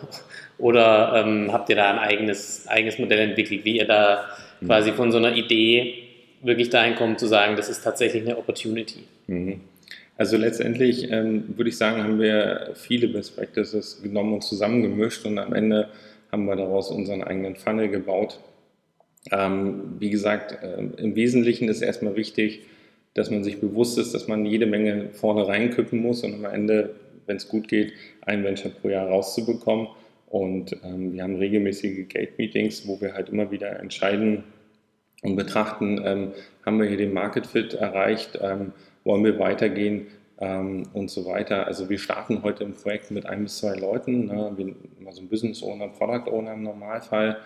[0.59, 4.29] äh, oder ähm, habt ihr da ein eigenes, eigenes Modell entwickelt, wie ihr da
[4.61, 4.67] mhm.
[4.67, 5.95] quasi von so einer Idee
[6.43, 9.01] wirklich dahin kommt zu sagen, das ist tatsächlich eine Opportunity?
[9.27, 9.61] Mhm.
[10.17, 15.39] Also letztendlich ähm, würde ich sagen, haben wir viele Best Practices genommen und zusammengemischt und
[15.39, 15.89] am Ende
[16.31, 18.39] haben wir daraus unseren eigenen Funnel gebaut.
[19.33, 22.61] Ähm, wie gesagt, äh, im Wesentlichen ist erstmal wichtig,
[23.15, 26.91] dass man sich bewusst ist, dass man jede Menge vorne reinkippen muss und am Ende,
[27.27, 29.89] wenn es gut geht, ein Venture pro Jahr rauszubekommen.
[30.27, 34.45] Und ähm, wir haben regelmäßige Gate-Meetings, wo wir halt immer wieder entscheiden
[35.23, 36.33] und betrachten, ähm,
[36.67, 38.73] haben wir hier den Market Fit erreicht, ähm,
[39.05, 40.09] wollen wir weitergehen
[40.39, 41.67] ähm, und so weiter.
[41.67, 44.53] Also wir starten heute im Projekt mit ein bis zwei Leuten, ne?
[44.57, 44.75] wir,
[45.07, 47.39] also ein Business Owner, Product Owner im Normalfall.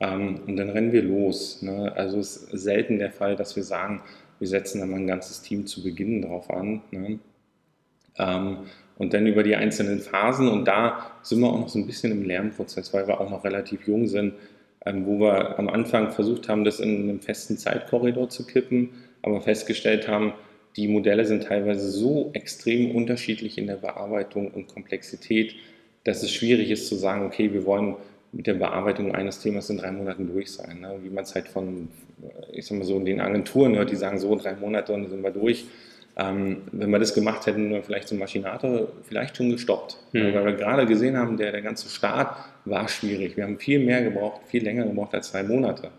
[0.00, 1.62] Ähm, und dann rennen wir los.
[1.62, 1.92] Ne?
[1.96, 4.02] Also es ist selten der Fall, dass wir sagen,
[4.38, 6.82] wir setzen dann mal ein ganzes Team zu Beginn drauf an.
[6.90, 7.18] Ne?
[8.96, 10.48] Und dann über die einzelnen Phasen.
[10.48, 13.44] Und da sind wir auch noch so ein bisschen im Lernprozess, weil wir auch noch
[13.44, 14.34] relativ jung sind,
[14.86, 18.90] ähm, wo wir am Anfang versucht haben, das in einem festen Zeitkorridor zu kippen,
[19.22, 20.34] aber festgestellt haben,
[20.76, 25.54] die Modelle sind teilweise so extrem unterschiedlich in der Bearbeitung und Komplexität,
[26.02, 27.96] dass es schwierig ist zu sagen, okay, wir wollen
[28.32, 30.80] mit der Bearbeitung eines Themas in drei Monaten durch sein.
[30.80, 30.98] Ne?
[31.02, 31.88] Wie man es halt von,
[32.52, 35.66] ich sag mal so, den Agenturen hört, die sagen, so drei Monaten sind wir durch.
[36.16, 39.98] Ähm, wenn wir das gemacht hätten, wir vielleicht zum Maschinator vielleicht schon gestoppt.
[40.12, 40.34] Mhm.
[40.34, 43.36] Weil wir gerade gesehen haben, der, der ganze Start war schwierig.
[43.36, 45.90] Wir haben viel mehr gebraucht, viel länger gebraucht als zwei Monate.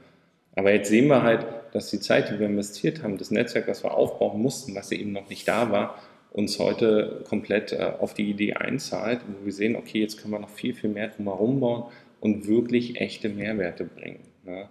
[0.55, 3.83] Aber jetzt sehen wir halt, dass die Zeit, die wir investiert haben, das Netzwerk, das
[3.83, 5.99] wir aufbauen mussten, was eben noch nicht da war,
[6.31, 10.39] uns heute komplett äh, auf die Idee einzahlt, wo wir sehen, okay, jetzt können wir
[10.39, 11.83] noch viel, viel mehr drumherum bauen
[12.19, 14.19] und wirklich echte Mehrwerte bringen.
[14.45, 14.67] Ne?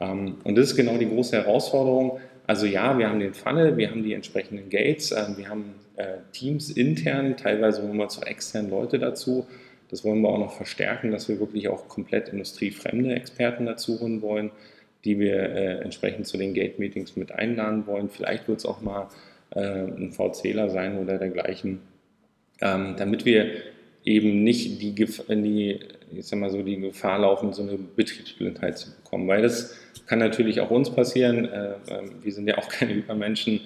[0.00, 2.20] Ähm, und das ist genau die große Herausforderung.
[2.46, 6.18] Also ja, wir haben den Funnel, wir haben die entsprechenden Gates, äh, wir haben äh,
[6.32, 9.46] Teams intern, teilweise holen wir zu externen Leute dazu.
[9.88, 14.22] Das wollen wir auch noch verstärken, dass wir wirklich auch komplett industriefremde Experten dazu holen
[14.22, 14.50] wollen,
[15.04, 18.08] die wir äh, entsprechend zu den Gate-Meetings mit einladen wollen.
[18.08, 19.08] Vielleicht wird es auch mal
[19.50, 21.80] äh, ein VCler sein oder dergleichen,
[22.60, 23.50] ähm, damit wir
[24.04, 25.80] eben nicht die, die,
[26.10, 29.28] ich sag mal so, die Gefahr laufen, so eine Betriebsblindheit zu bekommen.
[29.28, 29.76] Weil das
[30.06, 31.46] kann natürlich auch uns passieren.
[31.46, 33.60] Äh, ähm, wir sind ja auch keine Übermenschen.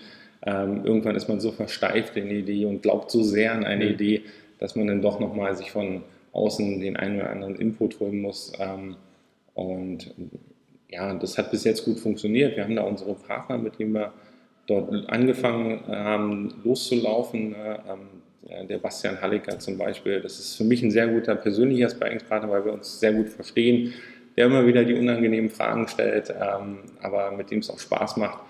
[0.45, 3.87] Ähm, irgendwann ist man so versteift in die Idee und glaubt so sehr an eine
[3.87, 3.93] mhm.
[3.93, 4.23] Idee,
[4.59, 8.53] dass man dann doch nochmal sich von außen den einen oder anderen Input holen muss.
[8.59, 8.97] Ähm,
[9.55, 10.15] und
[10.89, 12.57] ja, das hat bis jetzt gut funktioniert.
[12.57, 14.13] Wir haben da unsere Partner, mit denen wir
[14.67, 17.51] dort angefangen haben, loszulaufen.
[17.51, 17.81] Ne?
[18.69, 22.65] der Bastian Hallicker zum Beispiel, das ist für mich ein sehr guter persönlicher Sparringspartner, weil
[22.65, 23.93] wir uns sehr gut verstehen,
[24.37, 28.41] der immer wieder die unangenehmen Fragen stellt, ähm, aber mit dem es auch Spaß macht,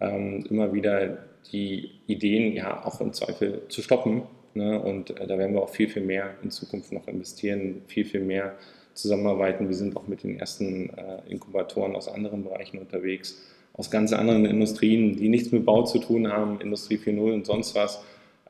[0.00, 1.18] ähm, immer wieder
[1.52, 4.22] die Ideen ja auch im Zweifel zu stoppen.
[4.54, 4.80] Ne?
[4.80, 8.22] Und äh, da werden wir auch viel, viel mehr in Zukunft noch investieren, viel, viel
[8.22, 8.54] mehr
[8.94, 9.68] zusammenarbeiten.
[9.68, 13.40] Wir sind auch mit den ersten äh, Inkubatoren aus anderen Bereichen unterwegs,
[13.74, 17.74] aus ganz anderen Industrien, die nichts mit Bau zu tun haben, Industrie 4.0 und sonst
[17.74, 18.02] was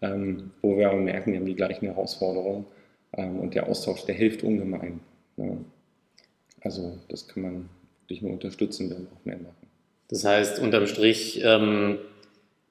[0.02, 2.66] ähm, wo wir aber merken, wir haben die gleichen Herausforderungen
[3.14, 5.00] ähm, und der Austausch, der hilft ungemein.
[5.36, 5.58] Ne?
[6.66, 7.68] Also das kann man
[8.02, 9.68] wirklich nur unterstützen, wenn wir auch mehr machen.
[10.08, 11.98] Das heißt, unterm Strich, ähm,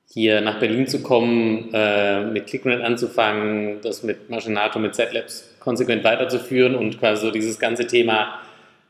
[0.06, 6.04] hier nach Berlin zu kommen, äh, mit ClickRent anzufangen, das mit Machinato, mit Z-Labs konsequent
[6.04, 8.40] weiterzuführen und quasi so dieses ganze Thema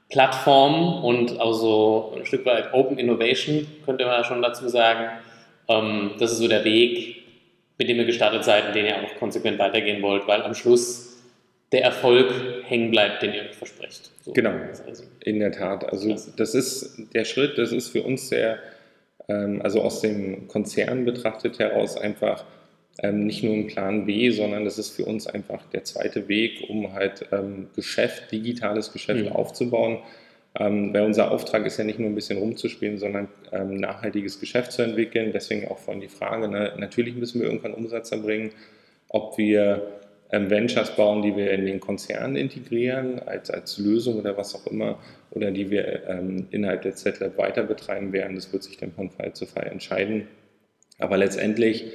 [0.10, 5.20] Plattform und auch so ein Stück weit Open Innovation, könnte man schon dazu sagen.
[5.68, 7.24] Ähm, das ist so der Weg,
[7.78, 11.15] mit dem ihr gestartet seid und den ihr auch konsequent weitergehen wollt, weil am Schluss
[11.72, 12.32] der Erfolg
[12.64, 14.12] hängen bleibt, den ihr versprecht.
[14.22, 14.54] So genau,
[15.22, 15.86] in der Tat.
[15.86, 16.34] Also Klasse.
[16.38, 18.60] das ist der Schritt, das ist für uns sehr,
[19.28, 22.46] ähm, also aus dem Konzern betrachtet heraus einfach
[23.02, 26.70] ähm, nicht nur ein Plan B, sondern das ist für uns einfach der zweite Weg,
[26.70, 29.32] um halt ähm, Geschäft, digitales Geschäft mhm.
[29.34, 30.00] aufzubauen.
[30.58, 34.72] Ähm, weil unser Auftrag ist ja nicht nur ein bisschen rumzuspielen, sondern ähm, nachhaltiges Geschäft
[34.72, 35.32] zu entwickeln.
[35.34, 38.52] Deswegen auch vorhin die Frage, ne, natürlich müssen wir irgendwann Umsatz erbringen,
[39.10, 39.82] ob wir
[40.32, 44.68] ähm, Ventures bauen, die wir in den Konzernen integrieren, als, als Lösung oder was auch
[44.68, 45.00] immer,
[45.32, 48.36] oder die wir ähm, innerhalb der ZLab weiter betreiben werden.
[48.36, 50.28] Das wird sich dann von Fall zu Fall entscheiden.
[50.98, 51.92] Aber letztendlich,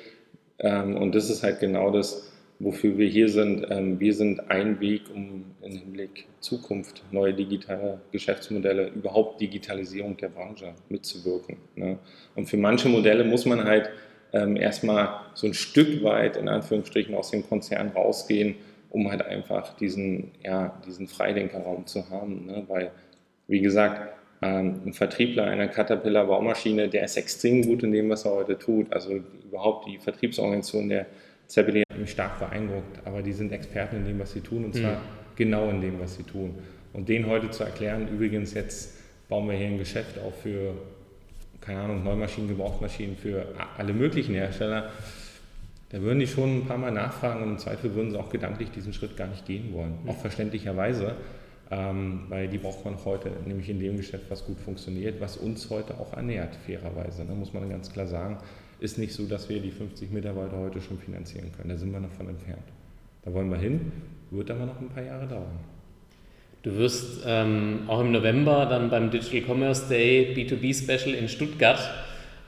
[0.59, 4.79] ähm, und das ist halt genau das, wofür wir hier sind, ähm, wir sind ein
[4.81, 11.57] Weg, um im Hinblick Zukunft, neue digitale Geschäftsmodelle, überhaupt Digitalisierung der Branche mitzuwirken.
[11.75, 11.99] Ne?
[12.37, 13.91] Und für manche Modelle muss man halt
[14.33, 18.57] ähm, erstmal so ein Stück weit in Anführungsstrichen aus dem Konzern rausgehen,
[18.91, 22.47] um halt einfach diesen, ja, diesen Freidenkerraum zu haben.
[22.47, 22.65] Ne?
[22.69, 22.91] Weil,
[23.47, 24.13] wie gesagt,
[24.43, 28.59] ähm, ein Vertriebler einer Caterpillar Baumaschine, der ist extrem gut in dem, was er heute
[28.59, 28.93] tut.
[28.93, 31.07] Also überhaupt die Vertriebsorganisation der
[31.47, 34.75] Zeppelin hat mich stark beeindruckt, aber die sind Experten in dem, was sie tun und
[34.75, 35.05] zwar mhm.
[35.37, 36.55] genau in dem, was sie tun.
[36.93, 38.97] Und denen heute zu erklären, übrigens jetzt
[39.29, 40.75] bauen wir hier ein Geschäft auch für,
[41.61, 43.47] keine Ahnung, Neumaschinen, Gebrauchsmaschinen für
[43.77, 44.91] alle möglichen Hersteller,
[45.91, 48.71] da würden die schon ein paar Mal nachfragen und im Zweifel würden sie auch gedanklich
[48.71, 49.99] diesen Schritt gar nicht gehen wollen.
[50.03, 50.11] Mhm.
[50.11, 51.17] Auch verständlicherweise,
[51.71, 55.69] ähm, weil die braucht man heute nämlich in dem Geschäft, was gut funktioniert, was uns
[55.69, 58.39] heute auch ernährt, fairerweise, ne, muss man ganz klar sagen
[58.81, 61.69] ist nicht so, dass wir die 50 Mitarbeiter heute schon finanzieren können.
[61.69, 62.65] Da sind wir noch von entfernt.
[63.23, 63.93] Da wollen wir hin,
[64.31, 65.59] wird aber noch ein paar Jahre dauern.
[66.63, 71.79] Du wirst ähm, auch im November dann beim Digital Commerce Day B2B Special in Stuttgart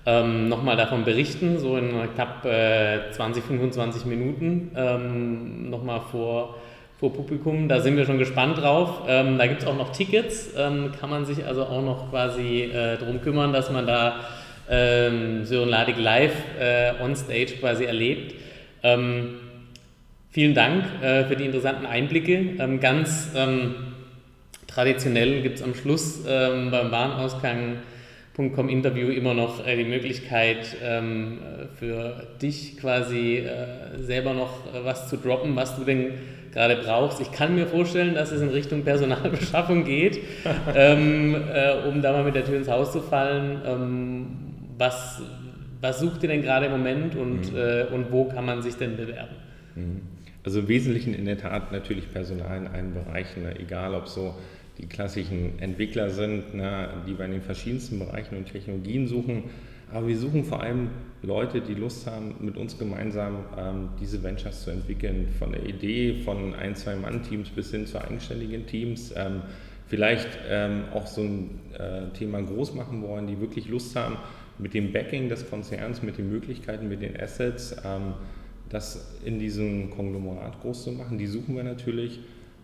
[0.05, 6.57] ähm, nochmal davon berichten, so in knapp äh, 20, 25 Minuten ähm, nochmal vor,
[7.01, 7.69] vor Publikum.
[7.69, 9.03] Da sind wir schon gespannt drauf.
[9.09, 12.65] Ähm, da gibt es auch noch Tickets, ähm, kann man sich also auch noch quasi
[12.65, 14.21] äh, darum kümmern, dass man da
[14.69, 18.35] ähm, Sören Ladig live äh, on stage quasi erlebt.
[18.83, 19.37] Ähm,
[20.31, 22.57] vielen Dank äh, für die interessanten Einblicke.
[22.59, 23.31] Ähm, ganz
[24.75, 31.39] traditionell gibt es am Schluss ähm, beim Warenausgang.com Interview immer noch äh, die Möglichkeit ähm,
[31.79, 36.13] für dich quasi äh, selber noch äh, was zu droppen, was du denn
[36.53, 37.21] gerade brauchst.
[37.21, 40.21] Ich kann mir vorstellen, dass es in Richtung Personalbeschaffung geht,
[40.75, 43.61] ähm, äh, um da mal mit der Tür ins Haus zu fallen.
[43.67, 44.27] Ähm,
[44.79, 45.23] was,
[45.81, 47.59] was sucht ihr denn gerade im Moment und, mhm.
[47.59, 49.37] äh, und wo kann man sich denn bewerben?
[49.75, 50.01] Mhm.
[50.45, 53.59] Also im Wesentlichen in der Tat natürlich Personal in allen Bereichen, ne?
[53.61, 54.35] egal ob so
[54.83, 56.89] die klassischen Entwickler sind, ne?
[57.07, 59.45] die wir in den verschiedensten Bereichen und Technologien suchen.
[59.93, 60.91] Aber wir suchen vor allem
[61.23, 66.23] Leute, die Lust haben, mit uns gemeinsam ähm, diese Ventures zu entwickeln, von der Idee
[66.25, 69.15] von ein, zwei Mann-Teams bis hin zu eigenständigen Teams.
[69.17, 69.43] Ähm,
[69.87, 74.17] vielleicht ähm, auch so ein äh, Thema groß machen wollen, die wirklich Lust haben,
[74.59, 78.15] mit dem Backing des Konzerns, mit den Möglichkeiten, mit den Assets, ähm,
[78.71, 81.19] das in diesem Konglomerat groß zu machen.
[81.19, 82.21] Die suchen wir natürlich.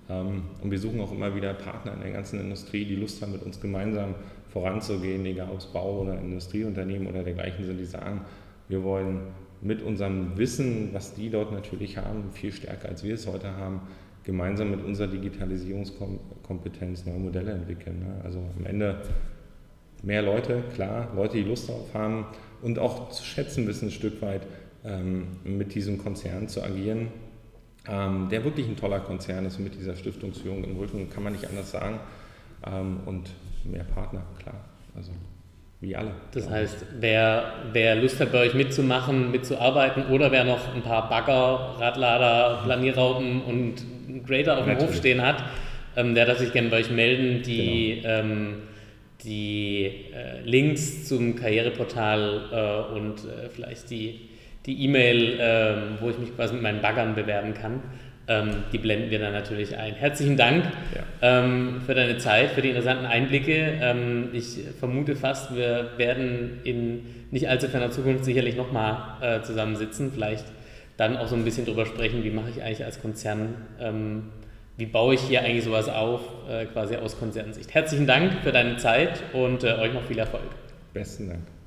[0.09, 3.33] Ähm, und wir suchen auch immer wieder Partner in der ganzen Industrie, die Lust haben,
[3.33, 4.15] mit uns gemeinsam
[4.49, 8.23] voranzugehen, egal ob es Bau- oder Industrieunternehmen oder dergleichen sind, die sagen,
[8.69, 9.21] wir wollen
[9.61, 13.81] mit unserem Wissen, was die dort natürlich haben, viel stärker als wir es heute haben,
[14.25, 18.01] gemeinsam mit unserer Digitalisierungskompetenz neue Modelle entwickeln.
[18.01, 18.21] Ne?
[18.25, 19.03] Also am Ende
[20.03, 22.27] mehr Leute, klar, Leute, die Lust darauf haben
[22.63, 24.47] und auch zu schätzen wissen, ein Stück weit
[24.85, 27.09] ähm, mit diesem Konzern zu agieren,
[27.91, 31.49] ähm, der wirklich ein toller Konzern ist mit dieser Stiftungsführung im Rücken, kann man nicht
[31.49, 32.01] anders sagen.
[32.67, 33.31] Ähm, und
[33.65, 34.57] mehr Partner, klar.
[34.97, 35.13] Also
[35.81, 36.11] wie alle.
[36.33, 41.09] Das heißt, wer, wer Lust hat, bei euch mitzumachen, mitzuarbeiten oder wer noch ein paar
[41.09, 43.75] Bagger, Radlader, Planierraupen und
[44.27, 45.45] Grader auf dem Hof stehen hat,
[45.97, 47.43] ähm, der darf sich gerne bei euch melden.
[47.43, 48.09] Die genau.
[48.09, 48.55] ähm,
[49.25, 54.28] die äh, Links zum Karriereportal äh, und äh, vielleicht die
[54.69, 57.83] die E-Mail, ähm, wo ich mich quasi mit meinen Baggern bewerben kann,
[58.29, 59.95] ähm, die blenden wir dann natürlich ein.
[59.95, 60.65] Herzlichen Dank
[60.95, 61.03] ja.
[61.23, 63.79] ähm, für deine Zeit, für die interessanten Einblicke.
[63.81, 70.13] Ähm, ich vermute fast, wir werden in nicht allzu ferner Zukunft sicherlich nochmal äh, zusammensitzen,
[70.13, 70.45] vielleicht
[70.99, 74.25] dann auch so ein bisschen drüber sprechen, wie mache ich eigentlich als Konzern ähm,
[74.79, 77.75] wie baue ich hier eigentlich sowas auf, äh, quasi aus Konzernsicht.
[77.75, 80.49] Herzlichen Dank für deine Zeit und äh, euch noch viel Erfolg.
[80.95, 81.58] Besten Dank.